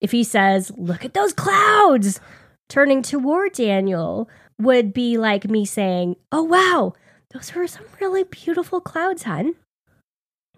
If 0.00 0.10
he 0.10 0.24
says, 0.24 0.72
Look 0.76 1.04
at 1.04 1.14
those 1.14 1.32
clouds, 1.32 2.20
turning 2.68 3.02
toward 3.02 3.52
Daniel 3.52 4.28
would 4.58 4.92
be 4.92 5.18
like 5.18 5.48
me 5.48 5.64
saying, 5.64 6.16
Oh, 6.32 6.42
wow, 6.42 6.94
those 7.32 7.54
are 7.56 7.66
some 7.66 7.86
really 8.00 8.24
beautiful 8.24 8.80
clouds, 8.80 9.24
hun. 9.24 9.54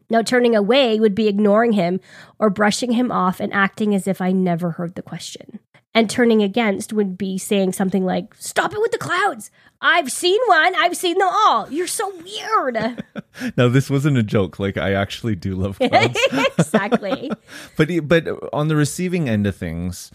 Now, 0.08 0.22
turning 0.22 0.54
away 0.54 1.00
would 1.00 1.14
be 1.14 1.26
ignoring 1.26 1.72
him 1.72 2.00
or 2.38 2.48
brushing 2.48 2.92
him 2.92 3.10
off 3.10 3.40
and 3.40 3.52
acting 3.52 3.94
as 3.94 4.06
if 4.06 4.20
I 4.20 4.30
never 4.30 4.72
heard 4.72 4.94
the 4.94 5.02
question. 5.02 5.58
And 5.96 6.10
turning 6.10 6.42
against 6.42 6.92
would 6.92 7.16
be 7.16 7.38
saying 7.38 7.72
something 7.72 8.04
like, 8.04 8.34
Stop 8.34 8.74
it 8.74 8.80
with 8.80 8.92
the 8.92 8.98
clouds. 8.98 9.50
I've 9.80 10.12
seen 10.12 10.38
one. 10.46 10.74
I've 10.74 10.94
seen 10.94 11.16
them 11.16 11.28
all. 11.30 11.70
You're 11.70 11.86
so 11.86 12.12
weird. 12.16 13.02
now 13.56 13.68
this 13.68 13.88
wasn't 13.88 14.18
a 14.18 14.22
joke. 14.22 14.58
Like 14.58 14.76
I 14.76 14.92
actually 14.92 15.36
do 15.36 15.54
love 15.54 15.78
clouds. 15.80 16.18
exactly. 16.58 17.30
but 17.78 17.88
but 18.06 18.26
on 18.52 18.68
the 18.68 18.76
receiving 18.76 19.26
end 19.26 19.46
of 19.46 19.56
things, 19.56 20.10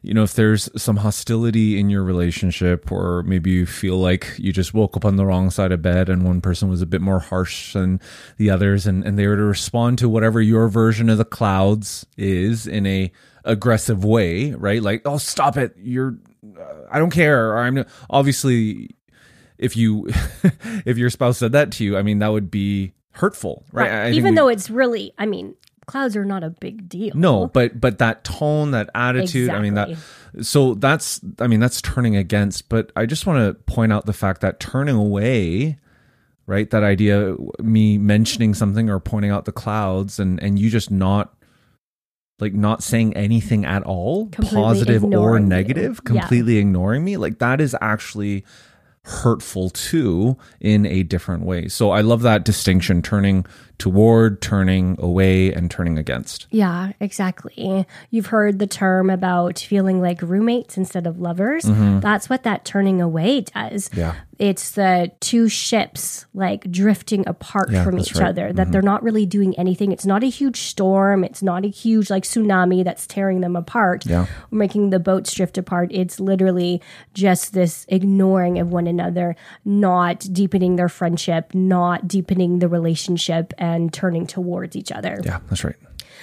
you 0.00 0.14
know, 0.14 0.22
if 0.22 0.34
there's 0.34 0.70
some 0.80 0.96
hostility 0.98 1.78
in 1.78 1.90
your 1.90 2.02
relationship, 2.02 2.90
or 2.90 3.22
maybe 3.24 3.50
you 3.50 3.66
feel 3.66 3.98
like 3.98 4.32
you 4.38 4.52
just 4.52 4.72
woke 4.72 4.96
up 4.96 5.04
on 5.04 5.16
the 5.16 5.26
wrong 5.26 5.50
side 5.50 5.72
of 5.72 5.82
bed 5.82 6.08
and 6.08 6.24
one 6.24 6.40
person 6.40 6.70
was 6.70 6.80
a 6.80 6.86
bit 6.86 7.00
more 7.00 7.18
harsh 7.18 7.74
than 7.74 8.00
the 8.38 8.48
others, 8.48 8.86
and, 8.86 9.04
and 9.04 9.18
they 9.18 9.26
were 9.26 9.36
to 9.36 9.42
respond 9.42 9.98
to 9.98 10.08
whatever 10.08 10.40
your 10.40 10.68
version 10.68 11.10
of 11.10 11.18
the 11.18 11.24
clouds 11.24 12.06
is 12.16 12.66
in 12.66 12.86
a 12.86 13.10
aggressive 13.46 14.04
way, 14.04 14.52
right? 14.52 14.82
Like, 14.82 15.02
oh, 15.04 15.18
stop 15.18 15.56
it. 15.56 15.74
You're, 15.78 16.18
uh, 16.58 16.74
I 16.90 16.98
don't 16.98 17.10
care. 17.10 17.52
Or 17.52 17.58
I'm 17.58 17.84
obviously, 18.10 18.96
if 19.58 19.76
you, 19.76 20.08
if 20.84 20.98
your 20.98 21.10
spouse 21.10 21.38
said 21.38 21.52
that 21.52 21.72
to 21.72 21.84
you, 21.84 21.96
I 21.96 22.02
mean, 22.02 22.18
that 22.18 22.28
would 22.28 22.50
be 22.50 22.92
hurtful, 23.12 23.64
right? 23.72 23.90
right. 23.90 24.12
Even 24.12 24.34
we, 24.34 24.36
though 24.36 24.48
it's 24.48 24.68
really, 24.68 25.12
I 25.16 25.26
mean, 25.26 25.54
clouds 25.86 26.16
are 26.16 26.24
not 26.24 26.44
a 26.44 26.50
big 26.50 26.88
deal. 26.88 27.14
No, 27.14 27.46
but 27.46 27.80
but 27.80 27.98
that 27.98 28.24
tone, 28.24 28.72
that 28.72 28.90
attitude, 28.94 29.44
exactly. 29.44 29.58
I 29.58 29.62
mean 29.62 29.74
that 29.74 30.44
so 30.44 30.74
that's 30.74 31.20
I 31.40 31.46
mean 31.46 31.60
that's 31.60 31.80
turning 31.80 32.16
against, 32.16 32.68
but 32.68 32.92
I 32.96 33.06
just 33.06 33.26
want 33.26 33.38
to 33.38 33.54
point 33.64 33.92
out 33.92 34.06
the 34.06 34.12
fact 34.12 34.40
that 34.42 34.60
turning 34.60 34.96
away 34.96 35.78
right 36.46 36.70
that 36.70 36.84
idea 36.84 37.34
me 37.60 37.98
mentioning 37.98 38.54
something 38.54 38.88
or 38.88 39.00
pointing 39.00 39.30
out 39.30 39.46
the 39.46 39.52
clouds 39.52 40.20
and 40.20 40.40
and 40.42 40.58
you 40.58 40.70
just 40.70 40.90
not 40.90 41.34
like 42.38 42.54
not 42.54 42.82
saying 42.82 43.14
anything 43.16 43.64
at 43.64 43.82
all 43.84 44.26
completely 44.26 44.62
positive 44.62 45.04
or 45.04 45.40
negative 45.40 45.96
you. 45.96 46.02
completely 46.02 46.54
yeah. 46.54 46.60
ignoring 46.60 47.04
me 47.04 47.16
like 47.16 47.38
that 47.38 47.60
is 47.60 47.76
actually 47.80 48.44
hurtful 49.04 49.70
too 49.70 50.36
in 50.60 50.84
a 50.84 51.02
different 51.02 51.44
way 51.44 51.68
so 51.68 51.90
i 51.90 52.00
love 52.00 52.22
that 52.22 52.44
distinction 52.44 53.00
turning 53.00 53.46
toward, 53.78 54.40
turning 54.40 54.96
away, 54.98 55.52
and 55.52 55.70
turning 55.70 55.98
against. 55.98 56.46
Yeah, 56.50 56.92
exactly. 57.00 57.86
You've 58.10 58.26
heard 58.26 58.58
the 58.58 58.66
term 58.66 59.10
about 59.10 59.58
feeling 59.58 60.00
like 60.00 60.22
roommates 60.22 60.76
instead 60.76 61.06
of 61.06 61.18
lovers. 61.18 61.64
Mm-hmm. 61.64 62.00
That's 62.00 62.30
what 62.30 62.42
that 62.44 62.64
turning 62.64 63.00
away 63.00 63.42
does. 63.42 63.90
Yeah. 63.94 64.14
It's 64.38 64.72
the 64.72 65.12
two 65.20 65.48
ships 65.48 66.26
like 66.34 66.70
drifting 66.70 67.26
apart 67.26 67.70
yeah, 67.70 67.82
from 67.82 67.98
each 67.98 68.14
right. 68.16 68.28
other, 68.28 68.52
that 68.52 68.64
mm-hmm. 68.64 68.70
they're 68.70 68.82
not 68.82 69.02
really 69.02 69.24
doing 69.24 69.58
anything. 69.58 69.92
It's 69.92 70.04
not 70.04 70.22
a 70.22 70.28
huge 70.28 70.60
storm. 70.60 71.24
It's 71.24 71.42
not 71.42 71.64
a 71.64 71.68
huge 71.68 72.10
like 72.10 72.24
tsunami 72.24 72.84
that's 72.84 73.06
tearing 73.06 73.40
them 73.40 73.56
apart, 73.56 74.04
yeah. 74.04 74.26
making 74.50 74.90
the 74.90 74.98
boats 74.98 75.32
drift 75.32 75.56
apart. 75.56 75.88
It's 75.90 76.20
literally 76.20 76.82
just 77.14 77.54
this 77.54 77.86
ignoring 77.88 78.58
of 78.58 78.68
one 78.68 78.86
another, 78.86 79.36
not 79.64 80.26
deepening 80.32 80.76
their 80.76 80.90
friendship, 80.90 81.54
not 81.54 82.06
deepening 82.06 82.58
the 82.58 82.68
relationship 82.68 83.54
and 83.56 83.65
turning 83.92 84.26
towards 84.26 84.76
each 84.76 84.92
other. 84.92 85.20
Yeah, 85.24 85.40
that's 85.48 85.64
right. 85.64 85.76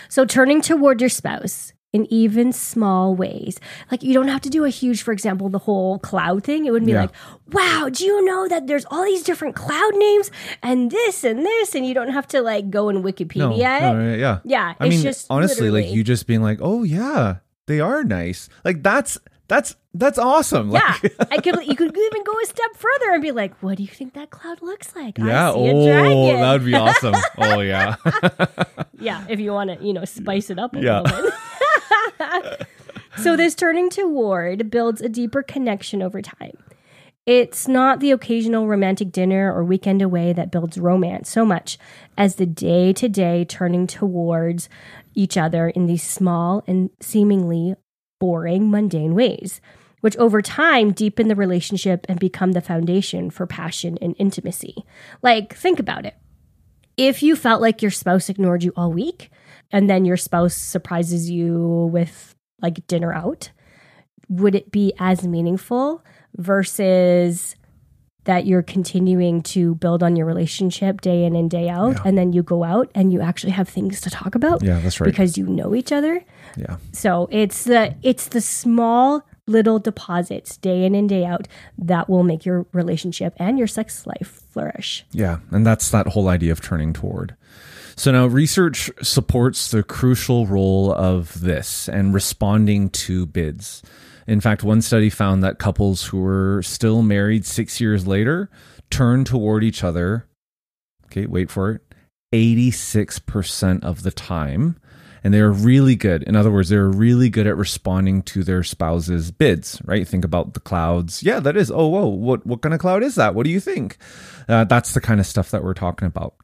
So 0.09 0.25
turning 0.25 0.61
toward 0.61 1.01
your 1.01 1.09
spouse 1.09 1.73
in 1.93 2.11
even 2.11 2.51
small 2.51 3.15
ways. 3.15 3.59
Like 3.91 4.01
you 4.01 4.13
don't 4.13 4.27
have 4.27 4.41
to 4.41 4.49
do 4.49 4.65
a 4.65 4.69
huge, 4.69 5.03
for 5.03 5.11
example, 5.11 5.47
the 5.49 5.59
whole 5.59 5.99
cloud 5.99 6.43
thing. 6.43 6.65
It 6.65 6.71
would 6.71 6.85
be 6.85 6.91
yeah. 6.91 7.01
like, 7.01 7.11
wow, 7.51 7.89
do 7.91 8.03
you 8.03 8.25
know 8.25 8.47
that 8.47 8.65
there's 8.65 8.85
all 8.85 9.03
these 9.03 9.23
different 9.23 9.55
cloud 9.55 9.95
names 9.95 10.31
and 10.63 10.89
this 10.89 11.23
and 11.23 11.45
this, 11.45 11.75
and 11.75 11.85
you 11.85 11.93
don't 11.93 12.09
have 12.09 12.27
to 12.29 12.41
like 12.41 12.71
go 12.71 12.89
in 12.89 13.03
Wikipedia. 13.03 13.81
No, 13.81 13.93
no, 13.93 14.15
yeah, 14.15 14.39
yeah. 14.43 14.73
I 14.79 14.89
mean, 14.89 15.01
just 15.01 15.27
honestly, 15.29 15.69
like 15.69 15.87
you 15.87 16.03
just 16.03 16.25
being 16.25 16.41
like, 16.41 16.57
oh 16.61 16.81
yeah, 16.83 17.37
they 17.67 17.79
are 17.79 18.03
nice. 18.03 18.49
Like 18.65 18.81
that's 18.81 19.19
that's 19.47 19.75
that's 19.93 20.17
awesome. 20.17 20.71
Yeah, 20.71 20.97
I 21.31 21.37
could. 21.37 21.65
You 21.65 21.75
could 21.75 21.95
even 21.95 22.23
go 22.23 22.33
a 22.41 22.45
step 22.45 22.75
further 22.75 23.13
and 23.13 23.21
be 23.21 23.31
like, 23.31 23.55
"What 23.61 23.77
do 23.77 23.83
you 23.83 23.89
think 23.89 24.13
that 24.13 24.31
cloud 24.31 24.61
looks 24.61 24.95
like?" 24.95 25.19
Yeah, 25.19 25.51
oh, 25.53 26.25
that 26.27 26.53
would 26.53 26.65
be 26.65 26.73
awesome. 26.73 27.15
oh 27.37 27.59
yeah, 27.59 27.95
yeah. 28.99 29.25
If 29.29 29.39
you 29.39 29.51
want 29.51 29.69
to, 29.69 29.85
you 29.85 29.93
know, 29.93 30.05
spice 30.05 30.49
it 30.49 30.57
up 30.57 30.75
a 30.75 30.81
yeah. 30.81 31.01
little 31.01 31.31
bit. 32.19 32.67
so 33.17 33.37
this 33.37 33.53
turning 33.53 33.89
toward 33.89 34.71
builds 34.71 34.99
a 35.01 35.09
deeper 35.09 35.43
connection 35.43 36.01
over 36.01 36.21
time. 36.21 36.57
It's 37.25 37.69
not 37.69 38.01
the 38.01 38.11
occasional 38.11 38.67
romantic 38.67 39.11
dinner 39.11 39.53
or 39.53 39.63
weekend 39.63 40.01
away 40.01 40.33
that 40.33 40.51
builds 40.51 40.77
romance 40.77 41.29
so 41.29 41.45
much 41.45 41.77
as 42.17 42.35
the 42.35 42.45
day 42.45 42.91
to 42.93 43.07
day 43.07 43.45
turning 43.45 43.87
towards 43.87 44.67
each 45.13 45.37
other 45.37 45.69
in 45.69 45.85
these 45.85 46.03
small 46.03 46.63
and 46.67 46.89
seemingly 46.99 47.75
boring, 48.19 48.71
mundane 48.71 49.15
ways, 49.15 49.61
which 50.03 50.17
over 50.17 50.41
time 50.41 50.91
deepen 50.91 51.29
the 51.29 51.35
relationship 51.35 52.05
and 52.09 52.19
become 52.19 52.51
the 52.51 52.59
foundation 52.59 53.29
for 53.29 53.47
passion 53.47 53.97
and 54.01 54.13
intimacy. 54.19 54.75
Like, 55.21 55.55
think 55.55 55.79
about 55.79 56.05
it. 56.05 56.13
If 56.97 57.23
you 57.23 57.37
felt 57.37 57.61
like 57.61 57.81
your 57.81 57.89
spouse 57.89 58.27
ignored 58.27 58.65
you 58.65 58.73
all 58.75 58.91
week, 58.91 59.29
and 59.71 59.89
then 59.89 60.03
your 60.03 60.17
spouse 60.17 60.55
surprises 60.55 61.29
you 61.29 61.89
with 61.89 62.35
like 62.61 62.85
dinner 62.85 63.13
out, 63.13 63.51
would 64.27 64.55
it 64.55 64.71
be 64.71 64.91
as 64.99 65.25
meaningful 65.25 66.03
versus 66.35 67.55
that 68.25 68.45
you're 68.45 68.61
continuing 68.61 69.41
to 69.41 69.75
build 69.75 70.03
on 70.03 70.17
your 70.17 70.25
relationship 70.25 70.99
day 70.99 71.23
in 71.23 71.33
and 71.33 71.49
day 71.49 71.69
out 71.69 71.93
yeah. 71.93 72.01
and 72.03 72.17
then 72.17 72.33
you 72.33 72.43
go 72.43 72.65
out 72.65 72.91
and 72.93 73.13
you 73.13 73.21
actually 73.21 73.51
have 73.51 73.69
things 73.69 73.99
to 74.01 74.09
talk 74.09 74.33
about 74.33 74.63
yeah 74.63 74.79
that's 74.79 74.99
right 75.01 75.09
because 75.09 75.37
you 75.37 75.45
know 75.45 75.75
each 75.75 75.91
other 75.91 76.23
yeah 76.55 76.77
so 76.93 77.27
it's 77.31 77.65
the 77.65 77.93
it's 78.01 78.29
the 78.29 78.39
small 78.39 79.25
little 79.47 79.79
deposits 79.79 80.57
day 80.57 80.85
in 80.85 80.95
and 80.95 81.09
day 81.09 81.25
out 81.25 81.47
that 81.77 82.09
will 82.09 82.23
make 82.23 82.45
your 82.45 82.65
relationship 82.71 83.33
and 83.37 83.57
your 83.57 83.67
sex 83.67 84.07
life 84.07 84.43
flourish 84.51 85.05
yeah 85.11 85.39
and 85.51 85.65
that's 85.65 85.89
that 85.91 86.07
whole 86.07 86.27
idea 86.27 86.51
of 86.51 86.61
turning 86.61 86.93
toward 86.93 87.35
so 87.95 88.11
now 88.11 88.25
research 88.25 88.89
supports 89.01 89.69
the 89.69 89.83
crucial 89.83 90.47
role 90.47 90.91
of 90.93 91.41
this 91.41 91.87
and 91.89 92.13
responding 92.13 92.89
to 92.89 93.25
bids 93.25 93.83
in 94.27 94.39
fact, 94.39 94.63
one 94.63 94.81
study 94.81 95.09
found 95.09 95.43
that 95.43 95.59
couples 95.59 96.05
who 96.05 96.19
were 96.21 96.61
still 96.63 97.01
married 97.01 97.45
six 97.45 97.81
years 97.81 98.07
later 98.07 98.49
turned 98.89 99.27
toward 99.27 99.63
each 99.63 99.83
other. 99.83 100.27
Okay, 101.05 101.25
wait 101.25 101.51
for 101.51 101.71
it. 101.71 101.81
86% 102.33 103.83
of 103.83 104.03
the 104.03 104.11
time. 104.11 104.77
And 105.23 105.33
they 105.33 105.39
are 105.39 105.51
really 105.51 105.95
good. 105.95 106.23
In 106.23 106.35
other 106.35 106.51
words, 106.51 106.69
they're 106.69 106.89
really 106.89 107.29
good 107.29 107.47
at 107.47 107.55
responding 107.55 108.23
to 108.23 108.43
their 108.43 108.63
spouse's 108.63 109.31
bids, 109.31 109.81
right? 109.85 110.07
Think 110.07 110.25
about 110.25 110.53
the 110.53 110.59
clouds. 110.59 111.23
Yeah, 111.23 111.39
that 111.39 111.55
is. 111.55 111.71
Oh, 111.71 111.87
whoa. 111.87 112.07
What, 112.07 112.45
what 112.45 112.61
kind 112.61 112.73
of 112.73 112.81
cloud 112.81 113.03
is 113.03 113.15
that? 113.15 113.33
What 113.33 113.45
do 113.45 113.49
you 113.49 113.61
think? 113.61 113.97
Uh, 114.49 114.65
that's 114.65 114.93
the 114.93 115.01
kind 115.01 115.19
of 115.19 115.25
stuff 115.25 115.51
that 115.51 115.63
we're 115.63 115.73
talking 115.73 116.07
about 116.07 116.35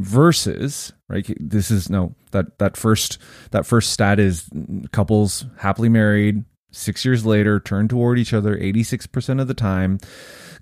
versus 0.00 0.92
right 1.08 1.28
this 1.40 1.72
is 1.72 1.90
no 1.90 2.14
that 2.30 2.56
that 2.58 2.76
first 2.76 3.18
that 3.50 3.66
first 3.66 3.90
stat 3.90 4.20
is 4.20 4.48
couples 4.92 5.44
happily 5.56 5.88
married 5.88 6.44
six 6.70 7.04
years 7.04 7.24
later 7.24 7.60
turn 7.60 7.88
toward 7.88 8.18
each 8.18 8.34
other 8.34 8.56
86% 8.56 9.40
of 9.40 9.48
the 9.48 9.54
time. 9.54 9.98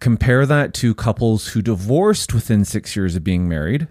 Compare 0.01 0.47
that 0.47 0.75
to 0.75 0.95
couples 0.95 1.49
who 1.49 1.63
divorced 1.63 2.35
within 2.35 2.65
six 2.65 2.95
years 2.95 3.17
of 3.17 3.25
being 3.25 3.49
married. 3.49 3.89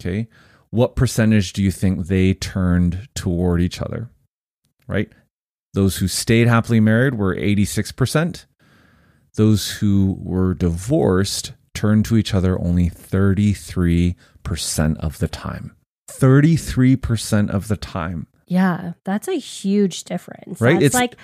Okay. 0.00 0.28
What 0.72 0.96
percentage 0.96 1.52
do 1.52 1.62
you 1.62 1.70
think 1.70 2.06
they 2.06 2.32
turned 2.32 3.06
toward 3.14 3.60
each 3.60 3.82
other? 3.82 4.08
Right? 4.86 5.10
Those 5.74 5.98
who 5.98 6.08
stayed 6.08 6.48
happily 6.48 6.80
married 6.80 7.16
were 7.16 7.36
86%. 7.36 8.46
Those 9.34 9.70
who 9.72 10.16
were 10.18 10.54
divorced 10.54 11.52
turned 11.74 12.06
to 12.06 12.16
each 12.16 12.32
other 12.32 12.58
only 12.58 12.88
33% 12.88 14.16
of 14.98 15.18
the 15.18 15.28
time. 15.28 15.76
33% 16.10 17.50
of 17.50 17.68
the 17.68 17.76
time. 17.76 18.26
Yeah, 18.46 18.94
that's 19.04 19.28
a 19.28 19.38
huge 19.38 20.04
difference. 20.04 20.58
Right? 20.58 20.72
That's 20.74 20.86
it's 20.86 20.94
like 20.94 21.16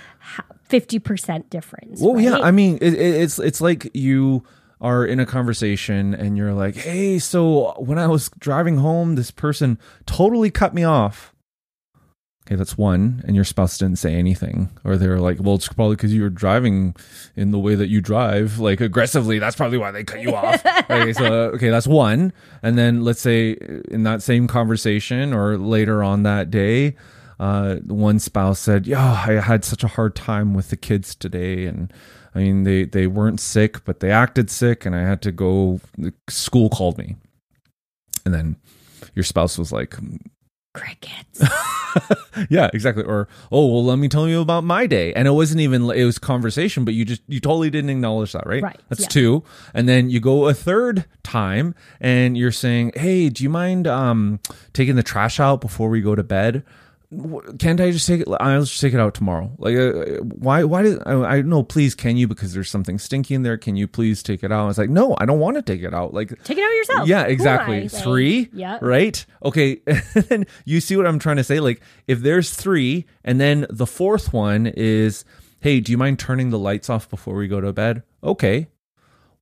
fifty 0.62 0.98
percent 0.98 1.50
difference. 1.50 2.00
Well, 2.00 2.14
right? 2.14 2.24
yeah. 2.24 2.38
I 2.38 2.50
mean, 2.52 2.78
it, 2.80 2.94
it's 2.94 3.38
it's 3.38 3.60
like 3.60 3.90
you 3.92 4.44
are 4.80 5.04
in 5.04 5.20
a 5.20 5.26
conversation 5.26 6.14
and 6.14 6.36
you're 6.36 6.54
like, 6.54 6.76
"Hey, 6.76 7.18
so 7.18 7.74
when 7.78 7.98
I 7.98 8.06
was 8.06 8.30
driving 8.38 8.78
home, 8.78 9.14
this 9.14 9.30
person 9.30 9.78
totally 10.06 10.50
cut 10.50 10.74
me 10.74 10.84
off." 10.84 11.34
Okay, 12.46 12.56
that's 12.56 12.78
one, 12.78 13.22
and 13.26 13.36
your 13.36 13.44
spouse 13.44 13.76
didn't 13.76 13.98
say 13.98 14.14
anything, 14.14 14.70
or 14.82 14.96
they're 14.96 15.20
like, 15.20 15.36
"Well, 15.38 15.56
it's 15.56 15.68
probably 15.68 15.96
because 15.96 16.14
you 16.14 16.22
were 16.22 16.30
driving 16.30 16.96
in 17.36 17.50
the 17.50 17.58
way 17.58 17.74
that 17.74 17.88
you 17.88 18.00
drive, 18.00 18.58
like 18.58 18.80
aggressively. 18.80 19.38
That's 19.38 19.54
probably 19.54 19.76
why 19.76 19.90
they 19.90 20.02
cut 20.02 20.22
you 20.22 20.34
off." 20.34 20.64
okay, 20.90 21.12
so 21.12 21.26
okay, 21.50 21.68
that's 21.68 21.86
one, 21.86 22.32
and 22.62 22.78
then 22.78 23.04
let's 23.04 23.20
say 23.20 23.50
in 23.90 24.04
that 24.04 24.22
same 24.22 24.46
conversation 24.46 25.34
or 25.34 25.58
later 25.58 26.02
on 26.02 26.22
that 26.22 26.50
day, 26.50 26.96
uh, 27.38 27.76
one 27.84 28.18
spouse 28.18 28.60
said, 28.60 28.86
"Yeah, 28.86 29.24
I 29.26 29.32
had 29.34 29.62
such 29.62 29.84
a 29.84 29.88
hard 29.88 30.14
time 30.14 30.54
with 30.54 30.70
the 30.70 30.76
kids 30.78 31.14
today, 31.14 31.66
and 31.66 31.92
I 32.38 32.42
mean, 32.42 32.62
they 32.62 32.84
they 32.84 33.08
weren't 33.08 33.40
sick, 33.40 33.84
but 33.84 33.98
they 33.98 34.12
acted 34.12 34.48
sick, 34.48 34.86
and 34.86 34.94
I 34.94 35.00
had 35.00 35.20
to 35.22 35.32
go. 35.32 35.80
School 36.28 36.70
called 36.70 36.96
me, 36.96 37.16
and 38.24 38.32
then 38.32 38.56
your 39.14 39.24
spouse 39.24 39.58
was 39.58 39.72
like, 39.72 39.96
Crickets. 40.72 41.42
yeah, 42.50 42.70
exactly. 42.72 43.02
Or, 43.02 43.26
oh, 43.50 43.66
well, 43.66 43.84
let 43.84 43.98
me 43.98 44.08
tell 44.08 44.28
you 44.28 44.40
about 44.40 44.62
my 44.62 44.86
day. 44.86 45.12
And 45.14 45.26
it 45.26 45.32
wasn't 45.32 45.60
even, 45.60 45.90
it 45.90 46.04
was 46.04 46.20
conversation, 46.20 46.84
but 46.84 46.94
you 46.94 47.04
just, 47.04 47.22
you 47.26 47.40
totally 47.40 47.70
didn't 47.70 47.90
acknowledge 47.90 48.32
that, 48.32 48.46
right? 48.46 48.62
Right, 48.62 48.80
That's 48.88 49.02
yeah. 49.02 49.08
two. 49.08 49.44
And 49.74 49.88
then 49.88 50.08
you 50.08 50.20
go 50.20 50.46
a 50.46 50.54
third 50.54 51.06
time 51.24 51.74
and 52.00 52.38
you're 52.38 52.52
saying, 52.52 52.92
hey, 52.94 53.28
do 53.28 53.42
you 53.42 53.50
mind 53.50 53.88
um, 53.88 54.38
taking 54.72 54.94
the 54.94 55.02
trash 55.02 55.40
out 55.40 55.60
before 55.60 55.88
we 55.88 56.00
go 56.00 56.14
to 56.14 56.22
bed? 56.22 56.64
Can't 57.58 57.80
I 57.80 57.90
just 57.90 58.06
take 58.06 58.20
it? 58.20 58.28
I'll 58.38 58.64
just 58.64 58.82
take 58.82 58.92
it 58.92 59.00
out 59.00 59.14
tomorrow. 59.14 59.50
Like, 59.56 59.74
uh, 59.76 60.20
why? 60.24 60.64
Why 60.64 60.82
did 60.82 60.98
I, 61.06 61.12
I 61.14 61.40
know? 61.40 61.62
Please, 61.62 61.94
can 61.94 62.18
you? 62.18 62.28
Because 62.28 62.52
there's 62.52 62.68
something 62.68 62.98
stinky 62.98 63.34
in 63.34 63.44
there. 63.44 63.56
Can 63.56 63.76
you 63.76 63.88
please 63.88 64.22
take 64.22 64.44
it 64.44 64.52
out? 64.52 64.64
I 64.64 64.66
was 64.66 64.76
like, 64.76 64.90
no, 64.90 65.16
I 65.18 65.24
don't 65.24 65.40
want 65.40 65.56
to 65.56 65.62
take 65.62 65.82
it 65.82 65.94
out. 65.94 66.12
Like, 66.12 66.28
Take 66.44 66.58
it 66.58 66.62
out 66.64 66.74
yourself. 66.74 67.08
yeah, 67.08 67.22
exactly. 67.22 67.82
Like, 67.82 67.90
Three. 67.90 68.50
Yeah. 68.52 68.78
Right. 68.82 69.24
Okay. 69.42 69.80
and 70.30 70.46
you 70.66 70.80
see 70.80 70.96
what 70.96 71.06
I'm 71.06 71.18
trying 71.18 71.36
to 71.36 71.44
say? 71.44 71.60
Like, 71.60 71.80
if 72.06 72.20
there's 72.20 72.50
three, 72.54 73.06
and 73.24 73.40
then 73.40 73.66
the 73.70 73.86
fourth 73.86 74.34
one 74.34 74.66
is, 74.66 75.24
hey, 75.60 75.80
do 75.80 75.90
you 75.90 75.96
mind 75.96 76.18
turning 76.18 76.50
the 76.50 76.58
lights 76.58 76.90
off 76.90 77.08
before 77.08 77.36
we 77.36 77.48
go 77.48 77.62
to 77.62 77.72
bed? 77.72 78.02
Okay. 78.22 78.68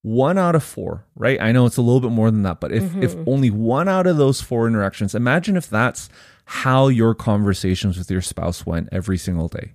One 0.02 0.38
out 0.38 0.54
of 0.54 0.62
four, 0.62 1.04
right? 1.16 1.40
I 1.40 1.50
know 1.50 1.66
it's 1.66 1.78
a 1.78 1.82
little 1.82 2.00
bit 2.00 2.12
more 2.12 2.30
than 2.30 2.44
that, 2.44 2.60
but 2.60 2.70
if 2.70 2.94
if 3.02 3.16
only 3.26 3.50
one 3.50 3.88
out 3.88 4.06
of 4.06 4.16
those 4.16 4.40
four 4.40 4.68
interactions, 4.68 5.16
imagine 5.16 5.56
if 5.56 5.68
that's 5.68 6.08
how 6.46 6.88
your 6.88 7.14
conversations 7.14 7.98
with 7.98 8.10
your 8.10 8.22
spouse 8.22 8.64
went 8.64 8.88
every 8.92 9.18
single 9.18 9.48
day. 9.48 9.72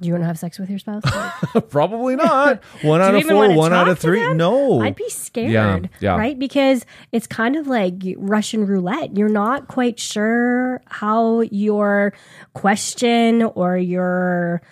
Do 0.00 0.06
you 0.06 0.12
want 0.14 0.22
to 0.22 0.26
have 0.28 0.38
sex 0.38 0.60
with 0.60 0.70
your 0.70 0.78
spouse? 0.78 1.02
Probably 1.70 2.14
not. 2.14 2.62
One 2.82 3.00
out 3.00 3.16
of 3.16 3.24
four, 3.24 3.52
one 3.56 3.72
out 3.72 3.88
of 3.88 3.98
three. 3.98 4.32
No. 4.34 4.80
I'd 4.80 4.94
be 4.94 5.08
scared. 5.08 5.50
Yeah, 5.50 5.80
yeah. 5.98 6.16
Right? 6.16 6.38
Because 6.38 6.86
it's 7.10 7.26
kind 7.26 7.56
of 7.56 7.66
like 7.66 7.94
Russian 8.16 8.64
roulette. 8.64 9.16
You're 9.16 9.28
not 9.28 9.66
quite 9.66 9.98
sure 9.98 10.80
how 10.86 11.40
your 11.40 12.12
question 12.54 13.42
or 13.42 13.76
your 13.76 14.62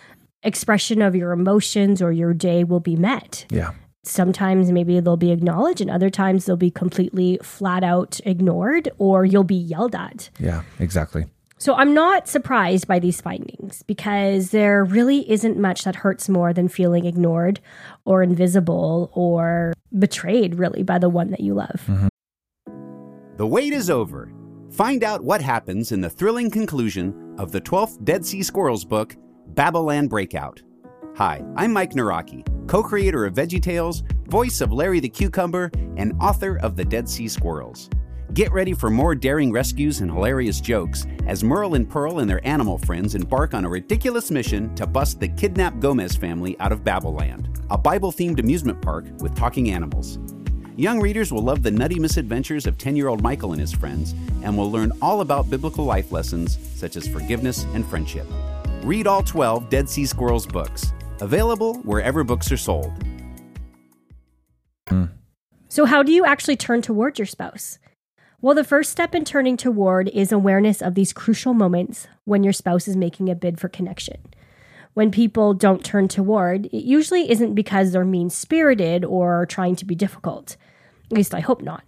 expression 0.45 1.03
of 1.03 1.17
your 1.17 1.33
emotions 1.33 2.01
or 2.01 2.13
your 2.13 2.33
day 2.33 2.63
will 2.63 2.81
be 2.81 2.95
met. 2.97 3.47
yeah. 3.51 3.73
Sometimes 4.05 4.71
maybe 4.71 5.01
they'll 5.01 5.17
be 5.17 5.33
acknowledged, 5.33 5.81
and 5.81 5.91
other 5.91 6.11
times 6.11 6.45
they'll 6.45 6.57
be 6.57 6.71
completely 6.71 7.41
flat 7.43 7.83
out 7.83 8.21
ignored, 8.25 8.89
or 8.99 9.25
you'll 9.25 9.43
be 9.43 9.57
yelled 9.57 9.97
at. 9.97 10.31
Yeah. 10.39 10.63
Exactly. 10.79 11.25
So 11.59 11.75
I'm 11.75 11.95
not 11.95 12.29
surprised 12.29 12.87
by 12.87 12.99
these 12.99 13.21
findings 13.21 13.83
because 13.85 14.51
there 14.51 14.85
really 14.85 15.31
isn't 15.31 15.59
much 15.59 15.85
that 15.85 15.97
hurts 15.97 16.29
more 16.29 16.53
than 16.53 16.69
feeling 16.69 17.07
ignored 17.07 17.61
or 18.05 18.23
invisible 18.23 19.11
or 19.15 19.73
betrayed, 19.99 20.57
really, 20.57 20.83
by 20.83 20.99
the 20.99 21.09
one 21.09 21.31
that 21.31 21.41
you 21.41 21.55
love. 21.55 21.83
Mm-hmm. 21.87 22.09
The 23.39 23.47
wait 23.47 23.73
is 23.73 23.89
over. 23.89 24.31
Find 24.71 25.03
out 25.03 25.25
what 25.25 25.41
happens 25.41 25.93
in 25.93 26.03
the 26.03 26.11
thrilling 26.11 26.51
conclusion 26.51 27.35
of 27.39 27.53
the 27.53 27.61
12th 27.61 28.05
Dead 28.05 28.27
Sea 28.27 28.43
Squirrels 28.43 28.85
book, 28.85 29.17
Babylon 29.49 30.09
Breakout. 30.09 30.61
Hi, 31.17 31.43
I'm 31.57 31.73
Mike 31.73 31.93
Nawrocki, 31.93 32.47
co 32.69 32.83
creator 32.83 33.25
of 33.25 33.33
VeggieTales, 33.33 34.03
voice 34.29 34.61
of 34.61 34.73
Larry 34.73 35.01
the 35.01 35.09
Cucumber, 35.09 35.71
and 35.97 36.13
author 36.21 36.59
of 36.59 36.77
The 36.77 36.85
Dead 36.85 37.09
Sea 37.09 37.29
Squirrels. 37.29 37.89
Get 38.35 38.53
ready 38.53 38.75
for 38.75 38.91
more 38.91 39.15
daring 39.15 39.53
rescues 39.53 40.01
and 40.01 40.11
hilarious 40.11 40.61
jokes 40.61 41.07
as 41.27 41.45
Merle 41.45 41.75
and 41.75 41.89
Pearl 41.89 42.19
and 42.19 42.29
their 42.29 42.47
animal 42.47 42.77
friends 42.77 43.15
embark 43.15 43.55
on 43.55 43.65
a 43.65 43.69
ridiculous 43.69 44.31
mission 44.31 44.75
to 44.75 44.87
bust 44.87 45.21
the 45.21 45.29
kidnapped 45.29 45.81
Gomez 45.81 46.17
family 46.17 46.59
out 46.61 46.73
of 46.73 46.85
Babylon, 46.85 47.49
a 47.71 47.79
Bible 47.79 48.13
themed 48.13 48.41
amusement 48.41 48.83
park 48.83 49.07
with 49.21 49.35
talking 49.35 49.71
animals. 49.71 50.19
Young 50.77 51.01
readers 51.01 51.33
will 51.33 51.43
love 51.43 51.63
the 51.63 51.71
nutty 51.71 51.99
misadventures 51.99 52.67
of 52.67 52.77
10 52.77 52.97
year 52.97 53.09
old 53.09 53.23
Michael 53.23 53.53
and 53.53 53.61
his 53.61 53.73
friends 53.73 54.15
and 54.43 54.59
will 54.59 54.71
learn 54.71 54.93
all 55.01 55.23
about 55.23 55.49
biblical 55.49 55.85
life 55.85 56.13
lessons 56.13 56.59
such 56.75 56.97
as 56.97 57.09
forgiveness 57.09 57.65
and 57.73 57.87
friendship. 57.87 58.27
Read 58.83 59.07
all 59.07 59.23
12 59.23 59.71
Dead 59.71 59.89
Sea 59.89 60.05
Squirrels 60.05 60.47
books, 60.47 60.93
available 61.21 61.77
wherever 61.85 62.23
books 62.25 62.53
are 62.53 62.59
sold. 62.59 62.93
Hmm. 64.89 65.05
So, 65.69 65.87
how 65.87 66.03
do 66.03 66.13
you 66.13 66.27
actually 66.27 66.57
turn 66.57 66.83
towards 66.83 67.19
your 67.19 67.27
spouse? 67.27 67.79
Well, 68.43 68.55
the 68.55 68.65
first 68.65 68.93
step 68.93 69.15
in 69.15 69.25
turning 69.25 69.57
toward 69.57 70.09
is 70.11 70.31
awareness 70.31 70.83
of 70.83 70.95
these 70.95 71.15
crucial 71.15 71.55
moments 71.55 72.07
when 72.25 72.45
your 72.45 72.53
spouse 72.53 72.87
is 72.87 72.97
making 72.97 73.31
a 73.31 73.35
bid 73.35 73.59
for 73.59 73.69
connection. 73.69 74.19
When 74.93 75.11
people 75.11 75.55
don't 75.55 75.85
turn 75.85 76.09
toward, 76.09 76.67
it 76.67 76.85
usually 76.85 77.31
isn't 77.31 77.55
because 77.55 77.93
they're 77.93 78.05
mean 78.05 78.29
spirited 78.29 79.05
or 79.05 79.47
trying 79.47 79.75
to 79.77 79.85
be 79.87 79.95
difficult. 79.95 80.57
At 81.11 81.17
least 81.17 81.35
I 81.35 81.41
hope 81.41 81.63
not. 81.63 81.83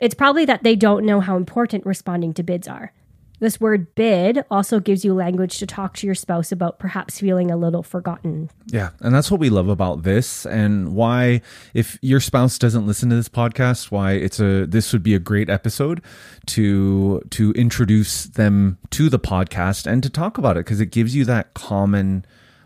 It's 0.00 0.14
probably 0.14 0.44
that 0.44 0.62
they 0.64 0.76
don't 0.76 1.06
know 1.06 1.20
how 1.20 1.36
important 1.36 1.86
responding 1.86 2.34
to 2.34 2.42
bids 2.42 2.66
are. 2.66 2.92
This 3.38 3.60
word 3.60 3.94
bid 3.94 4.44
also 4.50 4.80
gives 4.80 5.04
you 5.04 5.12
language 5.12 5.58
to 5.58 5.66
talk 5.66 5.94
to 5.96 6.06
your 6.06 6.14
spouse 6.14 6.50
about 6.50 6.78
perhaps 6.78 7.20
feeling 7.20 7.50
a 7.50 7.56
little 7.56 7.82
forgotten. 7.82 8.50
Yeah, 8.66 8.90
and 9.00 9.14
that's 9.14 9.30
what 9.30 9.40
we 9.40 9.50
love 9.50 9.68
about 9.68 10.02
this 10.02 10.46
and 10.46 10.94
why 10.94 11.42
if 11.74 11.98
your 12.00 12.20
spouse 12.20 12.58
doesn't 12.58 12.86
listen 12.86 13.10
to 13.10 13.16
this 13.16 13.28
podcast, 13.28 13.90
why 13.90 14.12
it's 14.12 14.40
a 14.40 14.66
this 14.66 14.92
would 14.92 15.02
be 15.02 15.14
a 15.14 15.18
great 15.18 15.50
episode 15.50 16.02
to 16.46 17.20
to 17.30 17.52
introduce 17.52 18.24
them 18.24 18.78
to 18.90 19.08
the 19.08 19.18
podcast 19.18 19.86
and 19.86 20.02
to 20.02 20.10
talk 20.10 20.38
about 20.38 20.56
it 20.56 20.64
because 20.64 20.80
it 20.80 20.90
gives 20.90 21.14
you 21.14 21.24
that 21.26 21.54
common 21.54 22.24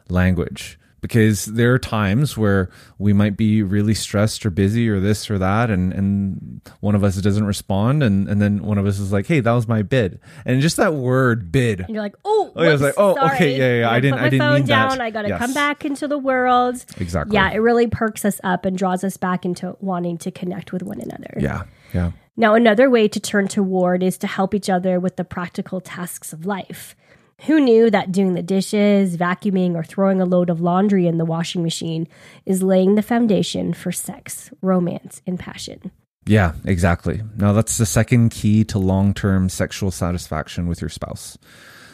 language. 0.08 0.78
Because 1.00 1.46
there 1.46 1.72
are 1.72 1.78
times 1.78 2.36
where 2.36 2.68
we 2.98 3.12
might 3.12 3.36
be 3.36 3.62
really 3.62 3.94
stressed 3.94 4.44
or 4.44 4.50
busy 4.50 4.88
or 4.88 5.00
this 5.00 5.30
or 5.30 5.38
that, 5.38 5.70
and, 5.70 5.92
and 5.94 6.60
one 6.80 6.94
of 6.94 7.02
us 7.02 7.16
doesn't 7.16 7.46
respond, 7.46 8.02
and, 8.02 8.28
and 8.28 8.40
then 8.42 8.62
one 8.62 8.76
of 8.78 8.84
us 8.86 8.98
is 8.98 9.10
like, 9.12 9.26
hey, 9.26 9.40
that 9.40 9.52
was 9.52 9.66
my 9.66 9.80
bid. 9.82 10.20
And 10.44 10.60
just 10.60 10.76
that 10.76 10.92
word 10.94 11.50
bid 11.50 11.80
And 11.80 11.90
you're 11.90 12.02
like, 12.02 12.16
oh, 12.24 12.52
Oh, 12.54 12.62
yeah, 12.62 12.68
I 12.68 12.72
was 12.72 12.82
like, 12.82 12.94
oh, 12.96 13.14
sorry. 13.14 13.34
okay, 13.36 13.58
yeah, 13.58 13.80
yeah, 13.80 13.90
I 13.90 13.96
I 13.96 14.00
didn't- 14.00 14.18
I 14.18 14.28
didn't 14.28 14.40
phone 14.40 14.54
mean 14.56 14.66
that. 14.66 15.00
I 15.00 15.10
got 15.10 15.22
to 15.22 15.28
Yes. 15.28 15.38
come 15.38 15.54
back 15.54 15.84
into 15.84 16.08
the 16.08 16.18
world. 16.18 16.84
Exactly. 16.98 17.34
Yeah, 17.34 17.50
it 17.50 17.58
really 17.58 17.86
perks 17.86 18.24
us 18.24 18.40
up 18.44 18.64
and 18.64 18.76
draws 18.76 19.04
us 19.04 19.16
back 19.16 19.44
into 19.44 19.76
wanting 19.80 20.18
to 20.18 20.30
connect 20.30 20.72
with 20.72 20.82
one 20.82 21.00
another. 21.00 21.34
Yeah, 21.38 21.62
yeah. 21.94 22.10
Now, 22.36 22.54
another 22.54 22.88
way 22.90 23.06
to 23.08 23.20
turn 23.20 23.48
toward 23.48 24.02
is 24.02 24.16
to 24.18 24.26
help 24.26 24.54
each 24.54 24.68
other 24.70 24.98
with 24.98 25.16
the 25.16 25.24
practical 25.24 25.80
tasks 25.80 26.32
of 26.32 26.44
life. 26.46 26.96
Who 27.46 27.58
knew 27.58 27.90
that 27.90 28.12
doing 28.12 28.34
the 28.34 28.42
dishes, 28.42 29.16
vacuuming, 29.16 29.74
or 29.74 29.82
throwing 29.82 30.20
a 30.20 30.26
load 30.26 30.50
of 30.50 30.60
laundry 30.60 31.06
in 31.06 31.16
the 31.16 31.24
washing 31.24 31.62
machine 31.62 32.06
is 32.44 32.62
laying 32.62 32.96
the 32.96 33.02
foundation 33.02 33.72
for 33.72 33.90
sex, 33.90 34.50
romance, 34.60 35.22
and 35.26 35.38
passion? 35.38 35.90
Yeah, 36.26 36.52
exactly. 36.66 37.22
Now, 37.36 37.54
that's 37.54 37.78
the 37.78 37.86
second 37.86 38.28
key 38.30 38.62
to 38.64 38.78
long 38.78 39.14
term 39.14 39.48
sexual 39.48 39.90
satisfaction 39.90 40.66
with 40.66 40.82
your 40.82 40.90
spouse. 40.90 41.38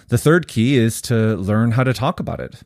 The 0.08 0.18
third 0.18 0.48
key 0.48 0.76
is 0.76 1.00
to 1.02 1.36
learn 1.36 1.72
how 1.72 1.84
to 1.84 1.94
talk 1.94 2.18
about 2.18 2.40
it. 2.40 2.62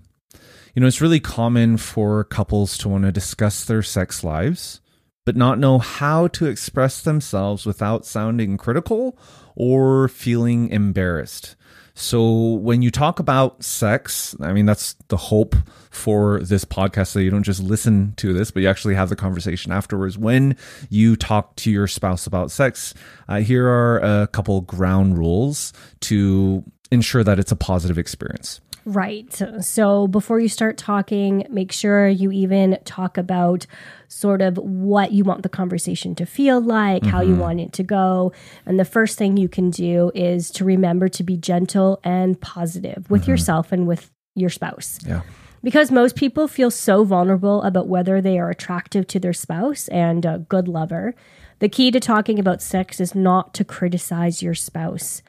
You 0.74 0.80
know, 0.80 0.86
it's 0.88 1.02
really 1.02 1.20
common 1.20 1.76
for 1.76 2.24
couples 2.24 2.78
to 2.78 2.88
want 2.88 3.04
to 3.04 3.12
discuss 3.12 3.64
their 3.64 3.82
sex 3.82 4.24
lives, 4.24 4.80
but 5.26 5.36
not 5.36 5.58
know 5.58 5.78
how 5.78 6.28
to 6.28 6.46
express 6.46 7.02
themselves 7.02 7.66
without 7.66 8.06
sounding 8.06 8.56
critical 8.56 9.18
or 9.54 10.08
feeling 10.08 10.70
embarrassed. 10.70 11.56
So, 11.94 12.54
when 12.54 12.82
you 12.82 12.90
talk 12.90 13.18
about 13.18 13.62
sex, 13.62 14.34
I 14.40 14.52
mean, 14.52 14.66
that's 14.66 14.94
the 15.08 15.16
hope 15.16 15.54
for 15.90 16.40
this 16.40 16.64
podcast 16.64 17.08
so 17.08 17.18
you 17.18 17.30
don't 17.30 17.42
just 17.42 17.62
listen 17.62 18.14
to 18.16 18.32
this, 18.32 18.50
but 18.50 18.62
you 18.62 18.68
actually 18.68 18.94
have 18.94 19.08
the 19.08 19.16
conversation 19.16 19.72
afterwards. 19.72 20.16
When 20.16 20.56
you 20.88 21.16
talk 21.16 21.56
to 21.56 21.70
your 21.70 21.86
spouse 21.86 22.26
about 22.26 22.50
sex, 22.50 22.94
uh, 23.28 23.40
here 23.40 23.66
are 23.66 23.98
a 23.98 24.28
couple 24.28 24.60
ground 24.62 25.18
rules 25.18 25.72
to 26.00 26.64
ensure 26.90 27.24
that 27.24 27.38
it's 27.38 27.52
a 27.52 27.56
positive 27.56 27.98
experience. 27.98 28.60
Right. 28.84 29.42
So 29.60 30.08
before 30.08 30.40
you 30.40 30.48
start 30.48 30.78
talking, 30.78 31.46
make 31.50 31.72
sure 31.72 32.08
you 32.08 32.30
even 32.32 32.78
talk 32.84 33.18
about 33.18 33.66
sort 34.08 34.42
of 34.42 34.56
what 34.56 35.12
you 35.12 35.24
want 35.24 35.42
the 35.42 35.48
conversation 35.48 36.14
to 36.16 36.26
feel 36.26 36.60
like, 36.60 37.04
how 37.04 37.20
you 37.20 37.32
mm-hmm. 37.32 37.40
want 37.40 37.60
it 37.60 37.72
to 37.74 37.82
go. 37.82 38.32
And 38.66 38.80
the 38.80 38.84
first 38.84 39.18
thing 39.18 39.36
you 39.36 39.48
can 39.48 39.70
do 39.70 40.10
is 40.14 40.50
to 40.52 40.64
remember 40.64 41.08
to 41.08 41.22
be 41.22 41.36
gentle 41.36 42.00
and 42.02 42.40
positive 42.40 43.08
with 43.10 43.22
mm-hmm. 43.22 43.32
yourself 43.32 43.72
and 43.72 43.86
with 43.86 44.10
your 44.34 44.50
spouse. 44.50 44.98
Yeah. 45.06 45.22
Because 45.62 45.90
most 45.90 46.16
people 46.16 46.48
feel 46.48 46.70
so 46.70 47.04
vulnerable 47.04 47.62
about 47.62 47.86
whether 47.86 48.22
they 48.22 48.38
are 48.38 48.48
attractive 48.48 49.06
to 49.08 49.20
their 49.20 49.34
spouse 49.34 49.88
and 49.88 50.24
a 50.24 50.38
good 50.48 50.68
lover. 50.68 51.14
The 51.58 51.68
key 51.68 51.90
to 51.90 52.00
talking 52.00 52.38
about 52.38 52.62
sex 52.62 52.98
is 52.98 53.14
not 53.14 53.52
to 53.54 53.64
criticize 53.64 54.42
your 54.42 54.54
spouse. 54.54 55.22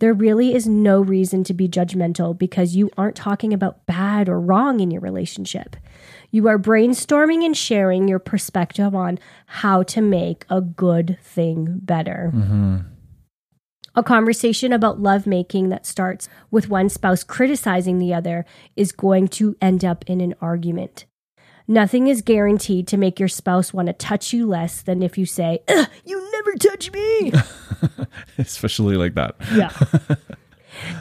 There 0.00 0.14
really 0.14 0.54
is 0.54 0.66
no 0.66 1.00
reason 1.00 1.44
to 1.44 1.54
be 1.54 1.68
judgmental 1.68 2.36
because 2.36 2.74
you 2.74 2.90
aren't 2.96 3.16
talking 3.16 3.52
about 3.52 3.84
bad 3.84 4.30
or 4.30 4.40
wrong 4.40 4.80
in 4.80 4.90
your 4.90 5.02
relationship. 5.02 5.76
You 6.30 6.48
are 6.48 6.58
brainstorming 6.58 7.44
and 7.44 7.54
sharing 7.54 8.08
your 8.08 8.18
perspective 8.18 8.94
on 8.94 9.18
how 9.46 9.82
to 9.84 10.00
make 10.00 10.46
a 10.48 10.62
good 10.62 11.18
thing 11.22 11.80
better. 11.82 12.32
Mm-hmm. 12.34 12.76
A 13.94 14.02
conversation 14.02 14.72
about 14.72 15.00
lovemaking 15.00 15.68
that 15.68 15.84
starts 15.84 16.28
with 16.50 16.70
one 16.70 16.88
spouse 16.88 17.22
criticizing 17.22 17.98
the 17.98 18.14
other 18.14 18.46
is 18.76 18.92
going 18.92 19.28
to 19.28 19.54
end 19.60 19.84
up 19.84 20.04
in 20.06 20.22
an 20.22 20.34
argument. 20.40 21.04
Nothing 21.68 22.08
is 22.08 22.22
guaranteed 22.22 22.86
to 22.88 22.96
make 22.96 23.18
your 23.20 23.28
spouse 23.28 23.72
want 23.72 23.86
to 23.86 23.92
touch 23.92 24.32
you 24.32 24.46
less 24.46 24.82
than 24.82 25.02
if 25.02 25.16
you 25.16 25.26
say, 25.26 25.60
"Ugh, 25.68 25.86
You 26.04 26.30
never 26.32 26.52
touch 26.56 26.90
me. 26.92 27.32
Especially 28.38 28.96
like 28.96 29.14
that. 29.14 29.36
yeah. 29.54 29.70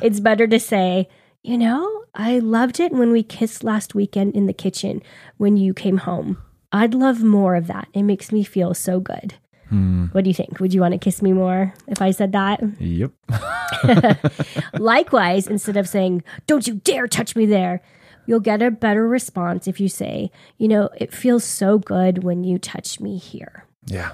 it's 0.01 0.19
better 0.19 0.47
to 0.47 0.59
say, 0.59 1.07
You 1.43 1.57
know, 1.57 2.03
I 2.13 2.39
loved 2.39 2.79
it 2.79 2.91
when 2.91 3.11
we 3.11 3.23
kissed 3.23 3.63
last 3.63 3.95
weekend 3.95 4.35
in 4.35 4.45
the 4.45 4.53
kitchen 4.53 5.01
when 5.37 5.57
you 5.57 5.73
came 5.73 5.97
home. 5.97 6.37
I'd 6.71 6.93
love 6.93 7.23
more 7.23 7.55
of 7.55 7.67
that. 7.67 7.87
It 7.93 8.03
makes 8.03 8.31
me 8.31 8.43
feel 8.43 8.73
so 8.73 8.99
good. 8.99 9.35
Hmm. 9.69 10.05
What 10.07 10.23
do 10.23 10.29
you 10.29 10.33
think? 10.33 10.59
Would 10.59 10.73
you 10.73 10.81
want 10.81 10.93
to 10.93 10.97
kiss 10.99 11.21
me 11.21 11.31
more 11.33 11.73
if 11.87 12.01
I 12.01 12.11
said 12.11 12.31
that? 12.33 12.59
Yep. 12.79 13.11
Likewise, 14.79 15.47
instead 15.47 15.77
of 15.77 15.87
saying, 15.87 16.23
Don't 16.47 16.67
you 16.67 16.75
dare 16.75 17.07
touch 17.07 17.35
me 17.35 17.45
there, 17.45 17.81
you'll 18.29 18.39
get 18.39 18.61
a 18.61 18.69
better 18.69 19.07
response 19.07 19.67
if 19.67 19.79
you 19.79 19.89
say, 19.89 20.29
You 20.59 20.67
know, 20.67 20.89
it 20.95 21.11
feels 21.11 21.43
so 21.43 21.79
good 21.79 22.23
when 22.23 22.43
you 22.43 22.59
touch 22.59 22.99
me 22.99 23.17
here. 23.17 23.65
Yeah. 23.87 24.11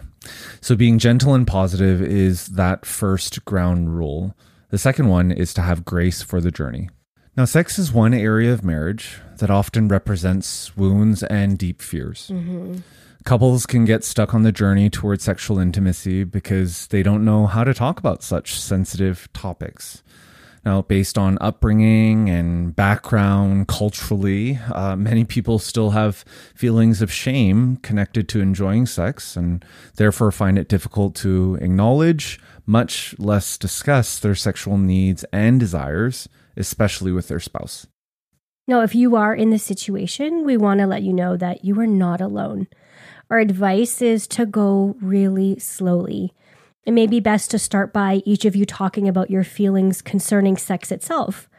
So 0.61 0.73
being 0.77 0.99
gentle 0.99 1.33
and 1.33 1.45
positive 1.45 2.01
is 2.01 2.47
that 2.47 2.85
first 2.85 3.43
ground 3.43 3.97
rule. 3.97 4.33
The 4.69 4.77
second 4.77 5.09
one 5.09 5.33
is 5.33 5.53
to 5.55 5.61
have 5.61 5.83
grace 5.83 6.21
for 6.21 6.39
the 6.39 6.49
journey. 6.49 6.89
Now, 7.35 7.43
sex 7.43 7.77
is 7.77 7.91
one 7.91 8.13
area 8.13 8.53
of 8.53 8.63
marriage 8.63 9.19
that 9.39 9.49
often 9.49 9.89
represents 9.89 10.77
wounds 10.77 11.21
and 11.23 11.57
deep 11.57 11.81
fears. 11.81 12.31
Mm-hmm. 12.33 12.77
Couples 13.25 13.65
can 13.65 13.83
get 13.83 14.05
stuck 14.05 14.33
on 14.33 14.43
the 14.43 14.53
journey 14.53 14.89
towards 14.89 15.25
sexual 15.25 15.59
intimacy 15.59 16.23
because 16.23 16.87
they 16.87 17.03
don't 17.03 17.25
know 17.25 17.47
how 17.47 17.65
to 17.65 17.73
talk 17.73 17.99
about 17.99 18.23
such 18.23 18.57
sensitive 18.57 19.27
topics. 19.33 20.03
Now, 20.65 20.81
based 20.81 21.15
on 21.15 21.37
upbringing 21.41 22.27
and 22.27 22.75
background 22.75 23.67
culturally, 23.67 24.59
uh, 24.73 24.95
many 24.95 25.23
people 25.23 25.59
still 25.59 25.91
have 25.91 26.25
feelings 26.55 27.03
of 27.03 27.11
shame 27.11 27.77
connected 27.77 28.27
to 28.29 28.41
enjoying 28.41 28.87
sex 28.87 29.37
and 29.37 29.63
therefore 29.97 30.31
find 30.31 30.57
it 30.57 30.67
difficult 30.67 31.13
to 31.17 31.59
acknowledge, 31.61 32.39
much 32.65 33.13
less 33.19 33.59
discuss 33.59 34.17
their 34.17 34.33
sexual 34.33 34.79
needs 34.79 35.23
and 35.31 35.59
desires, 35.59 36.27
especially 36.57 37.11
with 37.11 37.27
their 37.27 37.39
spouse. 37.39 37.85
Now, 38.67 38.81
if 38.81 38.95
you 38.95 39.15
are 39.15 39.35
in 39.35 39.51
this 39.51 39.63
situation, 39.63 40.43
we 40.43 40.57
want 40.57 40.79
to 40.79 40.87
let 40.87 41.03
you 41.03 41.13
know 41.13 41.37
that 41.37 41.63
you 41.63 41.79
are 41.79 41.85
not 41.85 42.21
alone. 42.21 42.67
Our 43.29 43.37
advice 43.37 44.01
is 44.01 44.25
to 44.29 44.47
go 44.47 44.95
really 44.99 45.59
slowly. 45.59 46.33
It 46.85 46.91
may 46.91 47.07
be 47.07 47.19
best 47.19 47.49
to 47.51 47.59
start 47.59 47.91
by 47.91 48.21
each 48.25 48.45
of 48.45 48.55
you 48.55 48.65
talking 48.65 49.07
about 49.07 49.31
your 49.31 49.43
feelings 49.43 50.01
concerning 50.01 50.55
sex 50.55 50.91
itself. 50.91 51.49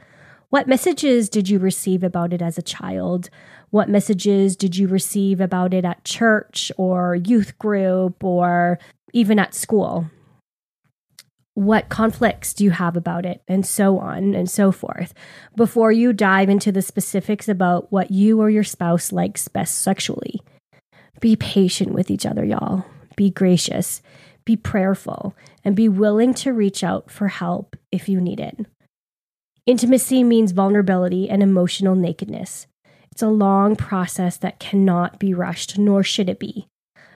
What 0.50 0.68
messages 0.68 1.28
did 1.28 1.48
you 1.48 1.58
receive 1.58 2.04
about 2.04 2.32
it 2.32 2.40
as 2.40 2.56
a 2.56 2.62
child? 2.62 3.28
What 3.70 3.88
messages 3.88 4.56
did 4.56 4.76
you 4.76 4.86
receive 4.86 5.40
about 5.40 5.74
it 5.74 5.84
at 5.84 6.04
church 6.04 6.70
or 6.76 7.16
youth 7.16 7.58
group 7.58 8.22
or 8.22 8.78
even 9.12 9.40
at 9.40 9.54
school? 9.54 10.08
What 11.54 11.88
conflicts 11.88 12.54
do 12.54 12.62
you 12.62 12.70
have 12.70 12.96
about 12.96 13.26
it? 13.26 13.42
And 13.48 13.66
so 13.66 13.98
on 13.98 14.34
and 14.34 14.48
so 14.48 14.70
forth. 14.70 15.12
Before 15.56 15.90
you 15.90 16.12
dive 16.12 16.48
into 16.48 16.70
the 16.70 16.82
specifics 16.82 17.48
about 17.48 17.90
what 17.90 18.12
you 18.12 18.40
or 18.40 18.48
your 18.48 18.62
spouse 18.62 19.10
likes 19.10 19.48
best 19.48 19.78
sexually, 19.82 20.40
be 21.18 21.34
patient 21.34 21.92
with 21.92 22.10
each 22.10 22.26
other, 22.26 22.44
y'all. 22.44 22.84
Be 23.16 23.30
gracious, 23.30 24.02
be 24.46 24.56
prayerful, 24.56 25.36
and 25.62 25.76
be 25.76 25.90
willing 25.90 26.32
to 26.32 26.54
reach 26.54 26.82
out 26.82 27.10
for 27.10 27.28
help 27.28 27.76
if 27.92 28.08
you 28.08 28.18
need 28.18 28.40
it. 28.40 28.64
Intimacy 29.66 30.24
means 30.24 30.52
vulnerability 30.52 31.28
and 31.28 31.42
emotional 31.42 31.94
nakedness. 31.94 32.66
It's 33.12 33.22
a 33.22 33.28
long 33.28 33.76
process 33.76 34.36
that 34.38 34.60
cannot 34.60 35.18
be 35.18 35.34
rushed, 35.34 35.76
nor 35.76 36.02
should 36.02 36.30
it 36.30 36.38
be. 36.38 36.68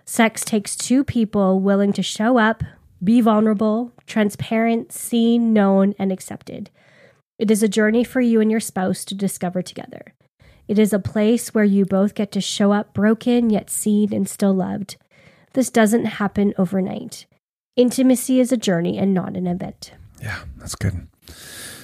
Sex 0.05 0.45
takes 0.45 0.77
two 0.77 1.05
people 1.05 1.61
willing 1.61 1.93
to 1.93 2.03
show 2.03 2.37
up, 2.37 2.65
be 3.03 3.21
vulnerable, 3.21 3.93
transparent, 4.07 4.93
seen, 4.93 5.53
known, 5.53 5.95
and 5.99 6.11
accepted. 6.11 6.69
It 7.39 7.51
is 7.51 7.63
a 7.63 7.69
journey 7.69 8.03
for 8.03 8.21
you 8.21 8.41
and 8.41 8.51
your 8.51 8.61
spouse 8.61 9.05
to 9.07 9.15
discover 9.15 9.63
together. 9.63 10.15
It 10.67 10.79
is 10.79 10.93
a 10.93 10.99
place 10.99 11.55
where 11.55 11.65
you 11.65 11.85
both 11.85 12.15
get 12.15 12.33
to 12.33 12.41
show 12.41 12.73
up 12.73 12.93
broken, 12.93 13.51
yet 13.51 13.71
seen 13.71 14.13
and 14.13 14.29
still 14.29 14.55
loved. 14.55 14.97
This 15.53 15.71
doesn't 15.71 16.05
happen 16.05 16.55
overnight. 16.59 17.27
Intimacy 17.77 18.41
is 18.41 18.53
a 18.53 18.57
journey 18.57 18.99
and 18.99 19.15
not 19.15 19.37
an 19.37 19.47
event. 19.47 19.93
Yeah, 20.21 20.41
that's 20.59 20.75
good. 20.75 21.09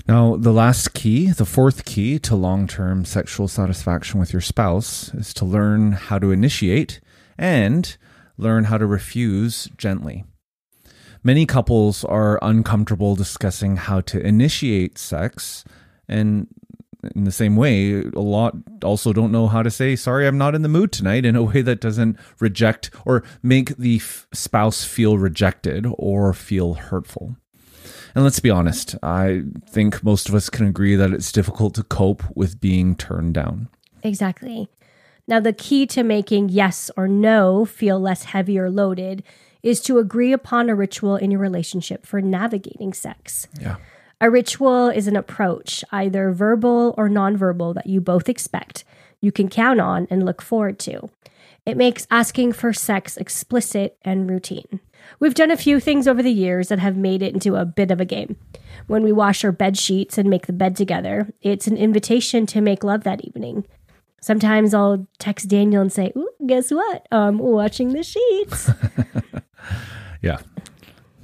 Now, 0.09 0.37
the 0.37 0.53
last 0.53 0.95
key, 0.95 1.31
the 1.33 1.45
fourth 1.45 1.85
key 1.85 2.19
to 2.21 2.37
long 2.37 2.69
term 2.69 3.05
sexual 3.05 3.49
satisfaction 3.49 4.21
with 4.21 4.33
your 4.33 4.43
spouse 4.43 5.13
is 5.15 5.35
to 5.35 5.45
learn 5.45 5.93
how 5.93 6.19
to 6.19 6.31
initiate 6.31 7.01
and 7.37 7.97
learn 8.39 8.65
how 8.65 8.79
to 8.79 8.87
refuse 8.87 9.69
gently. 9.77 10.25
Many 11.25 11.45
couples 11.45 12.05
are 12.05 12.39
uncomfortable 12.41 13.17
discussing 13.17 13.77
how 13.77 14.01
to 14.03 14.21
initiate 14.21 14.97
sex, 14.97 15.65
and 16.09 16.47
in 17.15 17.25
the 17.25 17.33
same 17.33 17.57
way, 17.57 18.03
a 18.03 18.21
lot 18.21 18.55
also 18.83 19.13
don't 19.13 19.33
know 19.33 19.47
how 19.49 19.63
to 19.63 19.71
say, 19.71 19.97
Sorry, 19.97 20.27
I'm 20.27 20.39
not 20.39 20.55
in 20.55 20.63
the 20.63 20.69
mood 20.69 20.93
tonight, 20.93 21.25
in 21.25 21.37
a 21.37 21.43
way 21.43 21.63
that 21.63 21.81
doesn't 21.81 22.19
reject 22.41 22.91
or 23.05 23.23
make 23.43 23.77
the 23.77 23.97
f- 23.97 24.27
spouse 24.33 24.85
feel 24.85 25.19
rejected 25.19 25.87
or 25.99 26.33
feel 26.33 26.75
hurtful. 26.75 27.37
And 28.15 28.25
let's 28.25 28.41
be 28.41 28.51
honest, 28.51 28.97
I 29.03 29.43
think 29.69 30.03
most 30.03 30.29
of 30.29 30.35
us 30.35 30.49
can 30.49 30.67
agree 30.67 30.97
that 30.97 31.13
it's 31.13 31.31
difficult 31.31 31.75
to 31.75 31.83
cope 31.83 32.25
with 32.35 32.61
being 32.61 32.97
turned 32.97 33.35
down. 33.35 33.69
Exactly. 34.03 34.69
Now, 35.29 35.41
the 35.41 35.53
key 35.53 35.87
to 35.89 36.03
making 36.03 36.49
yes 36.51 36.91
or 36.97 37.09
no 37.09 37.65
feel 37.65 38.01
less 38.01 38.25
heavy 38.25 38.59
or 38.59 38.71
loaded 38.71 39.23
is 39.63 39.81
to 39.83 39.99
agree 39.99 40.33
upon 40.33 40.69
a 40.69 40.75
ritual 40.75 41.17
in 41.17 41.31
your 41.31 41.41
relationship 41.41 42.07
for 42.07 42.21
navigating 42.21 42.93
sex. 42.93 43.49
Yeah. 43.61 43.77
A 44.21 44.31
ritual 44.31 44.89
is 44.89 45.07
an 45.07 45.17
approach, 45.17 45.85
either 45.93 46.33
verbal 46.33 46.95
or 46.97 47.09
nonverbal, 47.09 47.75
that 47.75 47.87
you 47.87 48.01
both 48.01 48.29
expect, 48.29 48.85
you 49.21 49.31
can 49.31 49.49
count 49.49 49.81
on, 49.81 50.07
and 50.11 50.25
look 50.25 50.41
forward 50.41 50.79
to. 50.81 51.11
It 51.67 51.77
makes 51.77 52.07
asking 52.11 52.53
for 52.53 52.73
sex 52.73 53.17
explicit 53.17 53.99
and 54.03 54.31
routine. 54.31 54.81
We've 55.21 55.35
done 55.35 55.51
a 55.51 55.57
few 55.57 55.81
things 55.81 56.09
over 56.09 56.23
the 56.23 56.33
years 56.33 56.69
that 56.69 56.79
have 56.79 56.97
made 56.97 57.23
it 57.23 57.35
into 57.35 57.57
a 57.57 57.65
bit 57.65 57.91
of 57.91 58.01
a 58.01 58.05
game. 58.05 58.37
When 58.87 59.03
we 59.03 59.13
wash 59.13 59.45
our 59.45 59.53
bed 59.53 59.77
sheets 59.77 60.17
and 60.17 60.31
make 60.31 60.47
the 60.47 60.53
bed 60.53 60.77
together, 60.77 61.29
it's 61.43 61.67
an 61.67 61.77
invitation 61.77 62.47
to 62.47 62.61
make 62.61 62.85
love 62.85 63.05
that 63.05 63.25
evening. 63.25 63.67
Sometimes 64.21 64.75
I'll 64.75 65.07
text 65.19 65.49
Daniel 65.49 65.83
and 65.83 65.93
say, 65.93 66.13
Ooh, 66.17 66.31
guess 66.47 66.71
what? 66.71 67.07
I'm 67.13 67.39
washing 67.39 67.93
the 67.93 68.03
sheets. 68.03 68.71
Yeah. 70.23 70.39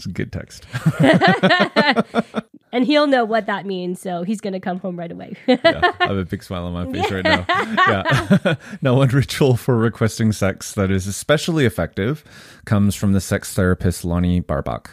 It's 0.02 0.06
a 0.06 0.10
good 0.10 0.32
text. 0.32 0.66
and 2.72 2.84
he'll 2.84 3.06
know 3.06 3.24
what 3.24 3.46
that 3.46 3.66
means, 3.66 4.00
so 4.00 4.24
he's 4.24 4.40
going 4.40 4.52
to 4.52 4.60
come 4.60 4.80
home 4.80 4.98
right 4.98 5.12
away. 5.12 5.36
yeah, 5.46 5.92
I 6.00 6.06
have 6.06 6.16
a 6.16 6.24
big 6.24 6.42
smile 6.42 6.64
on 6.64 6.72
my 6.72 6.92
face 6.92 7.10
right 7.10 7.24
now. 7.24 7.44
Yeah. 7.48 8.54
now, 8.82 8.96
one 8.96 9.10
ritual 9.10 9.56
for 9.56 9.76
requesting 9.76 10.32
sex 10.32 10.72
that 10.74 10.90
is 10.90 11.06
especially 11.06 11.66
effective 11.66 12.24
comes 12.64 12.96
from 12.96 13.12
the 13.12 13.20
sex 13.20 13.54
therapist 13.54 14.04
Lonnie 14.04 14.40
Barbach. 14.40 14.88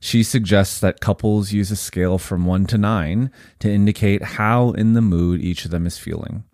She 0.00 0.22
suggests 0.22 0.80
that 0.80 1.00
couples 1.00 1.52
use 1.52 1.70
a 1.70 1.76
scale 1.76 2.18
from 2.18 2.44
one 2.44 2.66
to 2.66 2.76
nine 2.76 3.30
to 3.60 3.70
indicate 3.70 4.22
how 4.22 4.72
in 4.72 4.92
the 4.92 5.00
mood 5.00 5.40
each 5.40 5.64
of 5.64 5.70
them 5.70 5.86
is 5.86 5.96
feeling. 5.96 6.44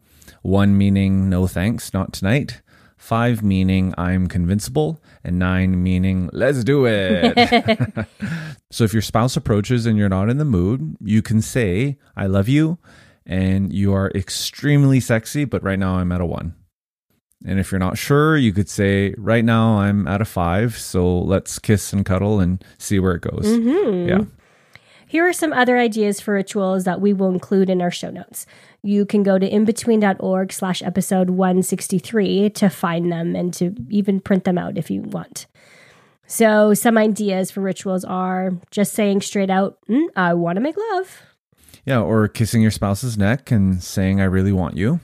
One 0.42 0.78
meaning 0.78 1.28
no 1.28 1.48
thanks, 1.48 1.92
not 1.92 2.12
tonight. 2.12 2.60
Five 2.98 3.42
meaning 3.42 3.94
I'm 3.96 4.26
convincible, 4.26 5.00
and 5.24 5.38
nine 5.38 5.82
meaning 5.82 6.28
let's 6.32 6.64
do 6.64 6.84
it. 6.84 8.06
so 8.70 8.84
if 8.84 8.92
your 8.92 9.02
spouse 9.02 9.36
approaches 9.36 9.86
and 9.86 9.96
you're 9.96 10.08
not 10.08 10.28
in 10.28 10.38
the 10.38 10.44
mood, 10.44 10.96
you 11.00 11.22
can 11.22 11.40
say, 11.40 11.96
I 12.16 12.26
love 12.26 12.48
you, 12.48 12.78
and 13.24 13.72
you 13.72 13.94
are 13.94 14.10
extremely 14.14 14.98
sexy, 15.00 15.44
but 15.44 15.62
right 15.62 15.78
now 15.78 15.94
I'm 15.94 16.10
at 16.12 16.20
a 16.20 16.26
one. 16.26 16.54
And 17.46 17.60
if 17.60 17.70
you're 17.70 17.78
not 17.78 17.96
sure, 17.96 18.36
you 18.36 18.52
could 18.52 18.68
say, 18.68 19.14
right 19.16 19.44
now 19.44 19.78
I'm 19.78 20.08
at 20.08 20.20
a 20.20 20.24
five, 20.24 20.76
so 20.76 21.20
let's 21.20 21.58
kiss 21.60 21.92
and 21.92 22.04
cuddle 22.04 22.40
and 22.40 22.62
see 22.78 22.98
where 22.98 23.14
it 23.14 23.22
goes. 23.22 23.46
Mm-hmm. 23.46 24.08
Yeah. 24.08 24.24
Here 25.08 25.26
are 25.26 25.32
some 25.32 25.52
other 25.54 25.78
ideas 25.78 26.20
for 26.20 26.34
rituals 26.34 26.84
that 26.84 27.00
we 27.00 27.12
will 27.14 27.30
include 27.30 27.70
in 27.70 27.80
our 27.80 27.90
show 27.90 28.10
notes. 28.10 28.44
You 28.82 29.06
can 29.06 29.22
go 29.22 29.38
to 29.38 29.48
inbetween.org 29.50 30.52
slash 30.52 30.82
episode 30.82 31.30
163 31.30 32.50
to 32.50 32.68
find 32.68 33.10
them 33.10 33.34
and 33.34 33.52
to 33.54 33.74
even 33.88 34.20
print 34.20 34.44
them 34.44 34.58
out 34.58 34.76
if 34.76 34.90
you 34.90 35.00
want. 35.02 35.46
So, 36.26 36.74
some 36.74 36.98
ideas 36.98 37.50
for 37.50 37.62
rituals 37.62 38.04
are 38.04 38.52
just 38.70 38.92
saying 38.92 39.22
straight 39.22 39.48
out, 39.48 39.78
mm, 39.88 40.08
I 40.14 40.34
want 40.34 40.56
to 40.56 40.60
make 40.60 40.76
love, 40.92 41.22
Yeah. 41.86 42.00
Or 42.00 42.28
kissing 42.28 42.60
your 42.60 42.70
spouse's 42.70 43.16
neck 43.16 43.50
and 43.50 43.82
saying, 43.82 44.20
I 44.20 44.24
really 44.24 44.52
want 44.52 44.76
you. 44.76 45.00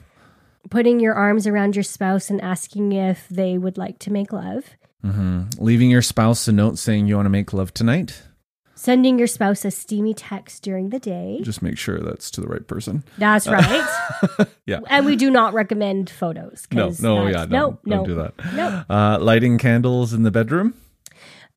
putting 0.69 0.99
your 0.99 1.13
arms 1.15 1.45
around 1.47 1.75
your 1.75 1.83
spouse 1.83 2.29
and 2.29 2.39
asking 2.41 2.91
if 2.91 3.27
they 3.29 3.57
would 3.57 3.77
like 3.77 3.97
to 3.99 4.11
make 4.11 4.31
love, 4.31 4.65
hmm 5.03 5.43
Leaving 5.57 5.89
your 5.89 6.01
spouse 6.03 6.47
a 6.47 6.51
note 6.51 6.77
saying 6.77 7.07
you 7.07 7.15
want 7.15 7.25
to 7.25 7.29
make 7.31 7.53
love 7.53 7.73
tonight. 7.73 8.21
Sending 8.77 9.17
your 9.17 9.27
spouse 9.27 9.63
a 9.65 9.71
steamy 9.71 10.13
text 10.13 10.61
during 10.63 10.89
the 10.89 10.99
day. 10.99 11.39
Just 11.43 11.61
make 11.61 11.77
sure 11.77 11.99
that's 11.99 12.29
to 12.31 12.41
the 12.41 12.47
right 12.47 12.67
person. 12.67 13.03
That's 13.17 13.47
right. 13.47 13.87
Yeah. 14.65 14.79
And 14.87 15.05
we 15.05 15.15
do 15.15 15.29
not 15.29 15.53
recommend 15.53 16.09
photos. 16.09 16.65
No, 16.71 16.89
no, 16.99 17.27
yeah, 17.27 17.45
no, 17.45 17.77
no, 17.85 17.97
don't 17.97 18.07
do 18.07 18.15
that. 18.15 18.33
no. 18.55 18.83
Uh, 18.89 19.19
lighting 19.19 19.59
candles 19.59 20.11
in 20.11 20.23
the 20.23 20.31
bedroom. 20.31 20.73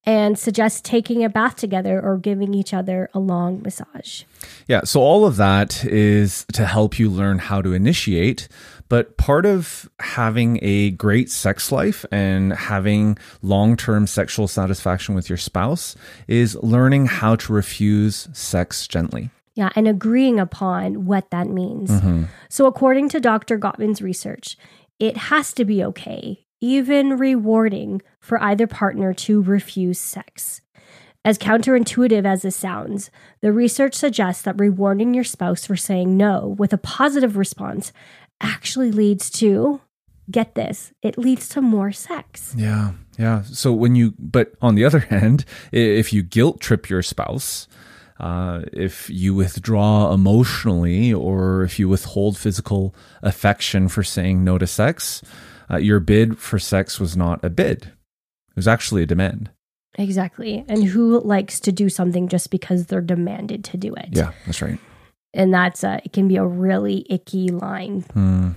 And 0.05 0.39
suggest 0.39 0.85
taking 0.85 1.25
a 1.25 1.29
bath 1.31 1.57
together 1.57 2.01
or 2.03 2.19
giving 2.19 2.53
each 2.55 2.73
other 2.75 3.09
a 3.15 3.19
long 3.19 3.63
massage. 3.63 4.25
Yeah, 4.67 4.83
so 4.85 5.01
all 5.01 5.27
of 5.27 5.37
that 5.37 5.85
is 5.87 6.45
to 6.53 6.67
help 6.67 6.99
you 6.99 7.09
learn 7.11 7.39
how 7.39 7.63
to 7.63 7.73
initiate. 7.73 8.47
But 8.89 9.17
part 9.17 9.45
of 9.45 9.89
having 10.01 10.59
a 10.63 10.91
great 10.93 11.31
sex 11.31 11.71
life 11.71 12.07
and 12.11 12.53
having 12.53 13.19
long 13.43 13.77
term 13.77 14.07
sexual 14.07 14.49
satisfaction 14.49 15.15
with 15.15 15.29
your 15.29 15.37
spouse 15.37 15.95
is 16.27 16.57
learning 16.57 17.07
how 17.07 17.37
to 17.37 17.53
refuse 17.53 18.29
sex 18.33 18.87
gently. 18.87 19.31
Yeah, 19.55 19.71
and 19.75 19.89
agreeing 19.89 20.39
upon 20.39 21.05
what 21.05 21.31
that 21.31 21.49
means. 21.49 21.91
Mm-hmm. 21.91 22.25
So, 22.49 22.67
according 22.67 23.09
to 23.11 23.21
Dr. 23.21 23.59
Gottman's 23.59 24.01
research, 24.01 24.57
it 25.01 25.17
has 25.17 25.53
to 25.55 25.65
be 25.65 25.83
okay, 25.85 26.47
even 26.61 27.19
rewarding, 27.19 28.01
for 28.21 28.41
either 28.41 28.67
partner 28.67 29.13
to 29.15 29.43
refuse 29.43 29.99
sex. 29.99 30.61
As 31.25 31.39
counterintuitive 31.39 32.25
as 32.25 32.43
this 32.43 32.57
sounds, 32.57 33.11
the 33.41 33.53
research 33.53 33.95
suggests 33.95 34.43
that 34.45 34.59
rewarding 34.59 35.13
your 35.13 35.25
spouse 35.25 35.67
for 35.67 35.77
saying 35.77 36.17
no 36.17 36.55
with 36.59 36.73
a 36.73 36.79
positive 36.79 37.37
response 37.37 37.93
actually 38.41 38.93
leads 38.93 39.31
to, 39.31 39.81
get 40.31 40.55
this, 40.55 40.93
it 41.03 41.19
leads 41.19 41.49
to 41.51 41.61
more 41.61 41.93
sex. 41.93 42.55
Yeah, 42.57 42.93
yeah. 43.19 43.43
So 43.43 43.73
when 43.73 43.95
you, 43.95 44.15
but 44.19 44.53
on 44.61 44.75
the 44.75 44.85
other 44.85 44.99
hand, 45.11 45.45
if 45.73 46.13
you 46.13 46.23
guilt 46.23 46.61
trip 46.61 46.89
your 46.89 47.03
spouse, 47.03 47.69
uh, 48.21 48.63
if 48.73 49.09
you 49.09 49.35
withdraw 49.35 50.13
emotionally, 50.13 51.13
or 51.13 51.63
if 51.63 51.79
you 51.79 51.89
withhold 51.89 52.37
physical 52.37 52.95
affection 53.23 53.89
for 53.89 54.03
saying 54.03 54.43
no 54.43 54.59
to 54.59 54.67
sex, 54.67 55.23
uh, 55.71 55.77
your 55.77 56.01
bid 56.01 56.39
for 56.39 56.59
sex 56.59 56.99
was 56.99 57.17
not 57.17 57.45
a 57.45 57.51
bid. 57.51 57.83
It 57.85 58.57
was 58.57 58.67
actually 58.67 59.03
a 59.05 59.07
demand. 59.07 59.51
Exactly. 59.95 60.65
And 60.69 60.85
who 60.85 61.21
likes 61.21 61.61
to 61.61 61.73
do 61.73 61.89
something 61.89 62.29
just 62.29 62.51
because 62.51 62.87
they're 62.87 63.01
demanded 63.01 63.65
to 63.65 63.77
do 63.77 63.95
it? 63.95 64.09
Yeah, 64.13 64.33
that's 64.47 64.63
right. 64.63 64.79
And 65.35 65.53
that's 65.53 65.85
a, 65.85 66.01
it 66.05 66.13
can 66.13 66.29
be 66.29 66.37
a 66.37 66.47
really 66.47 67.07
icky 67.11 67.49
line. 67.49 68.03
Hmm. 68.13 68.51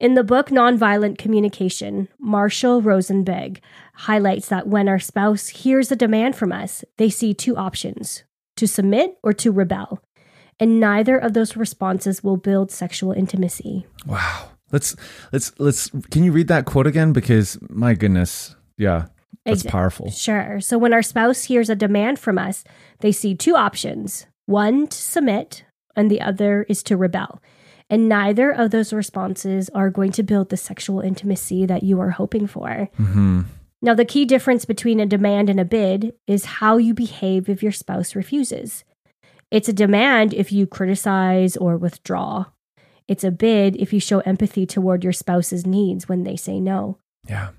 In 0.00 0.14
the 0.14 0.22
book 0.22 0.48
Nonviolent 0.48 1.18
Communication, 1.18 2.08
Marshall 2.20 2.80
Rosenberg 2.82 3.60
highlights 3.94 4.48
that 4.48 4.68
when 4.68 4.88
our 4.88 5.00
spouse 5.00 5.48
hears 5.48 5.90
a 5.90 5.96
demand 5.96 6.36
from 6.36 6.52
us, 6.52 6.84
they 6.98 7.10
see 7.10 7.34
two 7.34 7.56
options 7.56 8.22
to 8.56 8.68
submit 8.68 9.18
or 9.24 9.32
to 9.32 9.50
rebel. 9.50 10.00
And 10.60 10.78
neither 10.78 11.16
of 11.16 11.34
those 11.34 11.56
responses 11.56 12.22
will 12.22 12.36
build 12.36 12.70
sexual 12.70 13.12
intimacy. 13.12 13.86
Wow. 14.06 14.50
Let's 14.70 14.94
let's 15.32 15.52
let's. 15.58 15.90
Can 16.10 16.24
you 16.24 16.32
read 16.32 16.48
that 16.48 16.66
quote 16.66 16.86
again? 16.86 17.12
Because 17.12 17.58
my 17.70 17.94
goodness, 17.94 18.54
yeah, 18.76 19.06
that's 19.44 19.62
Exa- 19.62 19.70
powerful. 19.70 20.10
Sure. 20.10 20.60
So 20.60 20.76
when 20.76 20.92
our 20.92 21.02
spouse 21.02 21.44
hears 21.44 21.70
a 21.70 21.74
demand 21.74 22.18
from 22.18 22.38
us, 22.38 22.64
they 23.00 23.12
see 23.12 23.34
two 23.34 23.56
options 23.56 24.26
one 24.44 24.86
to 24.86 24.96
submit, 24.96 25.64
and 25.98 26.10
the 26.10 26.20
other 26.22 26.64
is 26.68 26.82
to 26.84 26.96
rebel. 26.96 27.42
And 27.90 28.08
neither 28.08 28.50
of 28.50 28.70
those 28.70 28.92
responses 28.92 29.68
are 29.74 29.90
going 29.90 30.12
to 30.12 30.22
build 30.22 30.48
the 30.48 30.56
sexual 30.56 31.00
intimacy 31.00 31.66
that 31.66 31.82
you 31.82 32.00
are 32.00 32.10
hoping 32.10 32.46
for. 32.46 32.88
hmm 32.96 33.42
Now, 33.82 33.94
the 33.94 34.04
key 34.04 34.24
difference 34.24 34.64
between 34.64 35.00
a 35.00 35.06
demand 35.06 35.50
and 35.50 35.60
a 35.60 35.64
bid 35.64 36.14
is 36.26 36.44
how 36.60 36.76
you 36.76 36.94
behave 36.94 37.48
if 37.48 37.62
your 37.62 37.72
spouse 37.72 38.14
refuses. 38.14 38.84
It's 39.50 39.68
a 39.68 39.72
demand 39.72 40.34
if 40.34 40.52
you 40.52 40.66
criticize 40.66 41.56
or 41.56 41.76
withdraw. 41.76 42.46
It's 43.06 43.24
a 43.24 43.30
bid 43.30 43.76
if 43.76 43.92
you 43.92 44.00
show 44.00 44.20
empathy 44.20 44.66
toward 44.66 45.02
your 45.02 45.14
spouse's 45.14 45.66
needs 45.66 46.08
when 46.08 46.24
they 46.24 46.36
say 46.36 46.60
no. 46.60 46.98
Yeah. 47.26 47.50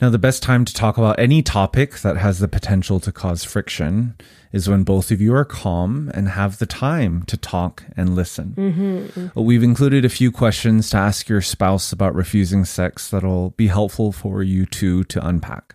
Now, 0.00 0.10
the 0.10 0.18
best 0.18 0.42
time 0.42 0.64
to 0.64 0.74
talk 0.74 0.98
about 0.98 1.18
any 1.18 1.42
topic 1.42 1.98
that 2.00 2.16
has 2.16 2.38
the 2.38 2.48
potential 2.48 3.00
to 3.00 3.12
cause 3.12 3.44
friction 3.44 4.16
is 4.52 4.68
when 4.68 4.84
both 4.84 5.10
of 5.10 5.20
you 5.20 5.34
are 5.34 5.44
calm 5.44 6.10
and 6.14 6.28
have 6.28 6.58
the 6.58 6.66
time 6.66 7.22
to 7.24 7.36
talk 7.36 7.84
and 7.96 8.14
listen. 8.14 8.54
Mm-hmm. 8.56 9.40
We've 9.40 9.62
included 9.62 10.04
a 10.04 10.08
few 10.08 10.30
questions 10.30 10.90
to 10.90 10.96
ask 10.96 11.28
your 11.28 11.40
spouse 11.40 11.92
about 11.92 12.14
refusing 12.14 12.64
sex 12.64 13.10
that'll 13.10 13.50
be 13.50 13.66
helpful 13.66 14.12
for 14.12 14.42
you 14.42 14.66
two 14.66 15.04
to 15.04 15.26
unpack. 15.26 15.74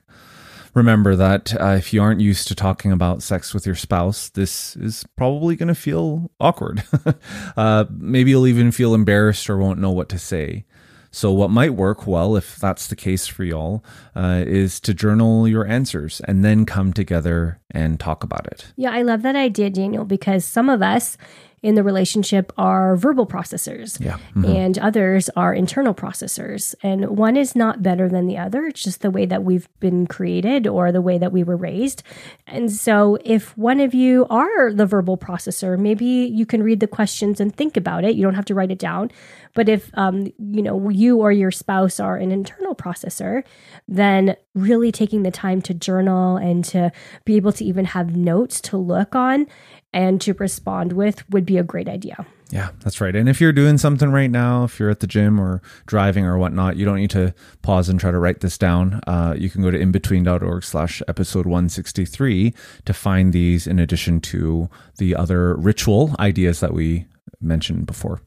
Remember 0.73 1.15
that 1.15 1.59
uh, 1.59 1.75
if 1.77 1.93
you 1.93 2.01
aren't 2.01 2.21
used 2.21 2.47
to 2.47 2.55
talking 2.55 2.91
about 2.91 3.23
sex 3.23 3.53
with 3.53 3.65
your 3.65 3.75
spouse, 3.75 4.29
this 4.29 4.75
is 4.75 5.05
probably 5.17 5.55
going 5.55 5.67
to 5.67 5.75
feel 5.75 6.31
awkward. 6.39 6.83
uh, 7.57 7.85
maybe 7.89 8.31
you'll 8.31 8.47
even 8.47 8.71
feel 8.71 8.93
embarrassed 8.93 9.49
or 9.49 9.57
won't 9.57 9.79
know 9.79 9.91
what 9.91 10.09
to 10.09 10.19
say. 10.19 10.65
So, 11.11 11.31
what 11.31 11.49
might 11.49 11.73
work 11.73 12.05
well, 12.05 12.35
if 12.35 12.57
that's 12.57 12.87
the 12.87 12.95
case 12.95 13.25
for 13.25 13.43
y'all, 13.43 13.83
uh, 14.15 14.43
is 14.45 14.79
to 14.81 14.93
journal 14.93 15.47
your 15.47 15.65
answers 15.65 16.21
and 16.25 16.45
then 16.45 16.65
come 16.65 16.93
together 16.93 17.59
and 17.71 17.99
talk 17.99 18.23
about 18.23 18.45
it. 18.47 18.71
Yeah, 18.75 18.91
I 18.91 19.01
love 19.01 19.23
that 19.23 19.35
idea, 19.35 19.69
Daniel, 19.69 20.05
because 20.05 20.45
some 20.45 20.69
of 20.69 20.81
us 20.81 21.17
in 21.61 21.75
the 21.75 21.83
relationship 21.83 22.51
are 22.57 22.95
verbal 22.95 23.27
processors. 23.27 23.99
Yeah. 23.99 24.17
And 24.35 24.77
others 24.79 25.29
are 25.35 25.53
internal 25.53 25.93
processors. 25.93 26.75
And 26.81 27.17
one 27.17 27.35
is 27.35 27.55
not 27.55 27.83
better 27.83 28.07
than 28.07 28.27
the 28.27 28.37
other. 28.37 28.65
It's 28.65 28.83
just 28.83 29.01
the 29.01 29.11
way 29.11 29.25
that 29.25 29.43
we've 29.43 29.67
been 29.79 30.07
created 30.07 30.67
or 30.67 30.91
the 30.91 31.01
way 31.01 31.17
that 31.17 31.31
we 31.31 31.43
were 31.43 31.57
raised. 31.57 32.03
And 32.47 32.71
so, 32.71 33.17
if 33.23 33.57
one 33.57 33.79
of 33.79 33.93
you 33.93 34.25
are 34.29 34.71
the 34.71 34.85
verbal 34.85 35.17
processor, 35.17 35.77
maybe 35.77 36.05
you 36.05 36.45
can 36.45 36.63
read 36.63 36.79
the 36.79 36.87
questions 36.87 37.39
and 37.39 37.55
think 37.55 37.77
about 37.77 38.03
it. 38.03 38.15
You 38.15 38.23
don't 38.23 38.35
have 38.35 38.45
to 38.45 38.55
write 38.55 38.71
it 38.71 38.79
down. 38.79 39.11
But 39.53 39.67
if 39.67 39.89
um, 39.95 40.31
you 40.37 40.61
know 40.61 40.89
you 40.89 41.17
or 41.17 41.31
your 41.31 41.51
spouse 41.51 41.99
are 41.99 42.15
an 42.15 42.31
internal 42.31 42.75
processor, 42.75 43.43
then 43.87 44.35
really 44.53 44.91
taking 44.91 45.23
the 45.23 45.31
time 45.31 45.61
to 45.63 45.73
journal 45.73 46.37
and 46.37 46.63
to 46.65 46.91
be 47.25 47.35
able 47.35 47.51
to 47.53 47.65
even 47.65 47.85
have 47.85 48.15
notes 48.15 48.61
to 48.61 48.77
look 48.77 49.15
on 49.15 49.47
and 49.93 50.21
to 50.21 50.33
respond 50.33 50.93
with 50.93 51.27
would 51.29 51.45
be 51.45 51.57
a 51.57 51.63
great 51.63 51.87
idea. 51.87 52.25
Yeah, 52.51 52.69
that's 52.83 52.99
right. 52.99 53.15
And 53.15 53.29
if 53.29 53.39
you're 53.39 53.53
doing 53.53 53.77
something 53.77 54.11
right 54.11 54.29
now, 54.29 54.63
if 54.63 54.79
you're 54.79 54.89
at 54.89 55.01
the 55.01 55.07
gym 55.07 55.39
or 55.39 55.61
driving 55.85 56.25
or 56.25 56.37
whatnot, 56.37 56.77
you 56.77 56.85
don't 56.85 56.97
need 56.97 57.11
to 57.11 57.33
pause 57.61 57.89
and 57.89 57.99
try 57.99 58.09
to 58.09 58.17
write 58.17 58.41
this 58.41 58.57
down. 58.57 59.01
Uh, 59.05 59.35
you 59.37 59.51
can 59.51 59.61
go 59.61 59.69
to 59.69 59.77
inbetween.org 59.77 60.63
slash 60.63 61.03
episode 61.07 61.45
163 61.45 62.53
to 62.85 62.93
find 62.93 63.33
these 63.33 63.67
in 63.67 63.77
addition 63.77 64.19
to 64.21 64.67
the 64.97 65.15
other 65.15 65.55
ritual 65.55 66.15
ideas 66.19 66.59
that 66.59 66.73
we 66.73 67.05
mentioned 67.39 67.85
before. 67.85 68.21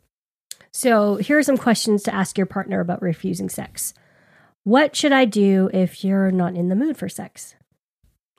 So, 0.71 1.17
here 1.17 1.37
are 1.37 1.43
some 1.43 1.59
questions 1.59 2.03
to 2.05 2.15
ask 2.15 2.39
your 2.39 2.47
partner 2.47 2.81
about 2.81 3.03
refusing 3.03 3.51
sex. 3.51 3.93
What 4.65 4.95
should 4.95 5.13
I 5.13 5.25
do 5.25 5.69
if 5.75 6.05
you're 6.05 6.31
not 6.31 6.55
in 6.55 6.69
the 6.69 6.77
mood 6.77 6.97
for 6.97 7.09
sex? 7.09 7.57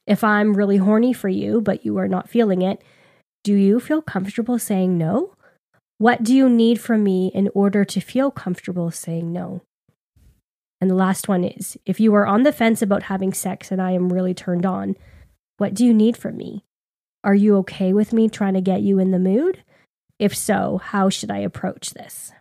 If 0.07 0.23
I'm 0.23 0.55
really 0.55 0.77
horny 0.77 1.13
for 1.13 1.29
you, 1.29 1.61
but 1.61 1.85
you 1.85 1.97
are 1.97 2.07
not 2.07 2.29
feeling 2.29 2.61
it, 2.61 2.81
do 3.43 3.53
you 3.53 3.79
feel 3.79 4.01
comfortable 4.01 4.57
saying 4.57 4.97
no? 4.97 5.33
What 5.97 6.23
do 6.23 6.33
you 6.33 6.49
need 6.49 6.79
from 6.79 7.03
me 7.03 7.31
in 7.33 7.49
order 7.53 7.85
to 7.85 7.99
feel 7.99 8.31
comfortable 8.31 8.89
saying 8.89 9.31
no? 9.31 9.61
And 10.79 10.89
the 10.89 10.95
last 10.95 11.27
one 11.27 11.43
is 11.43 11.77
if 11.85 11.99
you 11.99 12.13
are 12.15 12.25
on 12.25 12.43
the 12.43 12.51
fence 12.51 12.81
about 12.81 13.03
having 13.03 13.33
sex 13.33 13.71
and 13.71 13.81
I 13.81 13.91
am 13.91 14.11
really 14.11 14.33
turned 14.33 14.65
on, 14.65 14.95
what 15.57 15.73
do 15.73 15.85
you 15.85 15.93
need 15.93 16.17
from 16.17 16.35
me? 16.35 16.65
Are 17.23 17.35
you 17.35 17.55
okay 17.57 17.93
with 17.93 18.11
me 18.11 18.27
trying 18.27 18.53
to 18.55 18.61
get 18.61 18.81
you 18.81 18.99
in 18.99 19.11
the 19.11 19.19
mood? 19.19 19.63
If 20.19 20.35
so, 20.35 20.81
how 20.83 21.09
should 21.09 21.31
I 21.31 21.37
approach 21.37 21.91
this? 21.91 22.31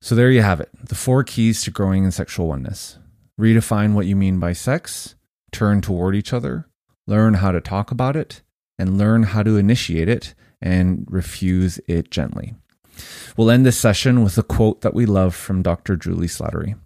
So 0.00 0.14
there 0.14 0.30
you 0.30 0.42
have 0.42 0.60
it 0.60 0.70
the 0.82 0.94
four 0.94 1.24
keys 1.24 1.62
to 1.62 1.70
growing 1.70 2.04
in 2.04 2.10
sexual 2.10 2.48
oneness. 2.48 2.98
Redefine 3.40 3.94
what 3.94 4.06
you 4.06 4.16
mean 4.16 4.38
by 4.38 4.52
sex, 4.52 5.14
turn 5.52 5.80
toward 5.80 6.14
each 6.14 6.32
other, 6.32 6.68
learn 7.06 7.34
how 7.34 7.52
to 7.52 7.60
talk 7.60 7.90
about 7.90 8.16
it, 8.16 8.42
and 8.78 8.98
learn 8.98 9.24
how 9.24 9.42
to 9.42 9.56
initiate 9.56 10.08
it 10.08 10.34
and 10.60 11.06
refuse 11.08 11.78
it 11.86 12.10
gently. 12.10 12.54
We'll 13.36 13.50
end 13.50 13.64
this 13.64 13.78
session 13.78 14.24
with 14.24 14.38
a 14.38 14.42
quote 14.42 14.80
that 14.80 14.94
we 14.94 15.06
love 15.06 15.34
from 15.34 15.62
Dr. 15.62 15.96
Juli 15.96 16.26
Slattery. 16.26 16.76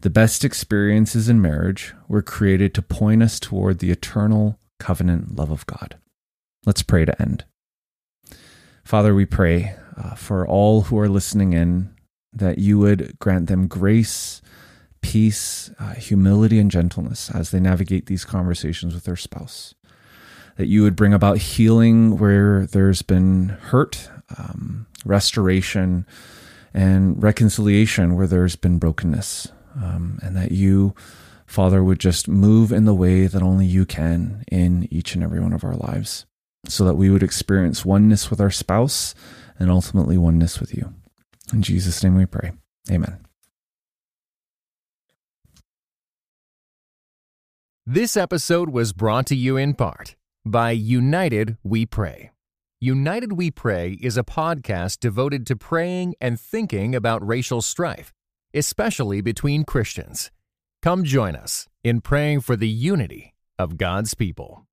The 0.00 0.10
best 0.10 0.44
experiences 0.44 1.28
in 1.28 1.40
marriage 1.40 1.94
were 2.08 2.22
created 2.22 2.74
to 2.74 2.82
point 2.82 3.22
us 3.22 3.40
toward 3.40 3.78
the 3.78 3.90
eternal 3.90 4.58
covenant 4.78 5.36
love 5.36 5.50
of 5.50 5.66
God. 5.66 5.96
Let's 6.66 6.82
pray 6.82 7.04
to 7.04 7.20
end. 7.20 7.44
Father, 8.84 9.14
we 9.14 9.24
pray 9.24 9.76
uh, 9.96 10.14
for 10.14 10.46
all 10.46 10.82
who 10.82 10.98
are 10.98 11.08
listening 11.08 11.52
in 11.52 11.94
that 12.32 12.58
you 12.58 12.78
would 12.78 13.18
grant 13.18 13.48
them 13.48 13.66
grace, 13.66 14.42
peace, 15.00 15.70
uh, 15.78 15.94
humility, 15.94 16.58
and 16.58 16.70
gentleness 16.70 17.30
as 17.30 17.50
they 17.50 17.60
navigate 17.60 18.06
these 18.06 18.24
conversations 18.24 18.94
with 18.94 19.04
their 19.04 19.16
spouse. 19.16 19.74
That 20.56 20.66
you 20.68 20.82
would 20.82 20.96
bring 20.96 21.12
about 21.12 21.38
healing 21.38 22.18
where 22.18 22.66
there's 22.66 23.02
been 23.02 23.48
hurt, 23.48 24.08
um, 24.38 24.86
restoration, 25.04 26.06
and 26.72 27.20
reconciliation 27.22 28.14
where 28.14 28.26
there's 28.26 28.56
been 28.56 28.78
brokenness. 28.78 29.48
Um, 29.76 30.20
and 30.22 30.36
that 30.36 30.52
you, 30.52 30.94
Father, 31.46 31.82
would 31.82 31.98
just 31.98 32.28
move 32.28 32.70
in 32.70 32.84
the 32.84 32.94
way 32.94 33.26
that 33.26 33.42
only 33.42 33.66
you 33.66 33.84
can 33.84 34.44
in 34.50 34.86
each 34.92 35.14
and 35.16 35.24
every 35.24 35.40
one 35.40 35.52
of 35.52 35.64
our 35.64 35.74
lives. 35.74 36.26
so 36.68 36.84
that 36.84 36.94
we 36.94 37.10
would 37.10 37.22
experience 37.22 37.84
oneness 37.84 38.30
with 38.30 38.40
our 38.40 38.50
spouse 38.50 39.14
and 39.58 39.70
ultimately 39.70 40.16
oneness 40.16 40.60
with 40.60 40.74
you. 40.74 40.94
In 41.52 41.62
Jesus' 41.62 42.02
name 42.02 42.16
we 42.16 42.26
pray. 42.26 42.52
Amen. 42.90 43.18
This 47.86 48.16
episode 48.16 48.70
was 48.70 48.92
brought 48.92 49.26
to 49.26 49.36
you 49.36 49.56
in 49.58 49.74
part 49.74 50.16
by 50.46 50.72
United 50.72 51.56
We 51.64 51.86
Pray. 51.86 52.30
United 52.78 53.32
We 53.32 53.50
Pray 53.50 53.92
is 54.02 54.18
a 54.18 54.22
podcast 54.22 55.00
devoted 55.00 55.46
to 55.46 55.56
praying 55.56 56.16
and 56.20 56.38
thinking 56.38 56.94
about 56.94 57.26
racial 57.26 57.62
strife, 57.62 58.12
especially 58.52 59.22
between 59.22 59.64
Christians. 59.64 60.30
Come 60.82 61.02
join 61.02 61.34
us 61.34 61.66
in 61.82 62.02
praying 62.02 62.40
for 62.42 62.56
the 62.56 62.68
unity 62.68 63.32
of 63.58 63.78
God's 63.78 64.12
people. 64.12 64.66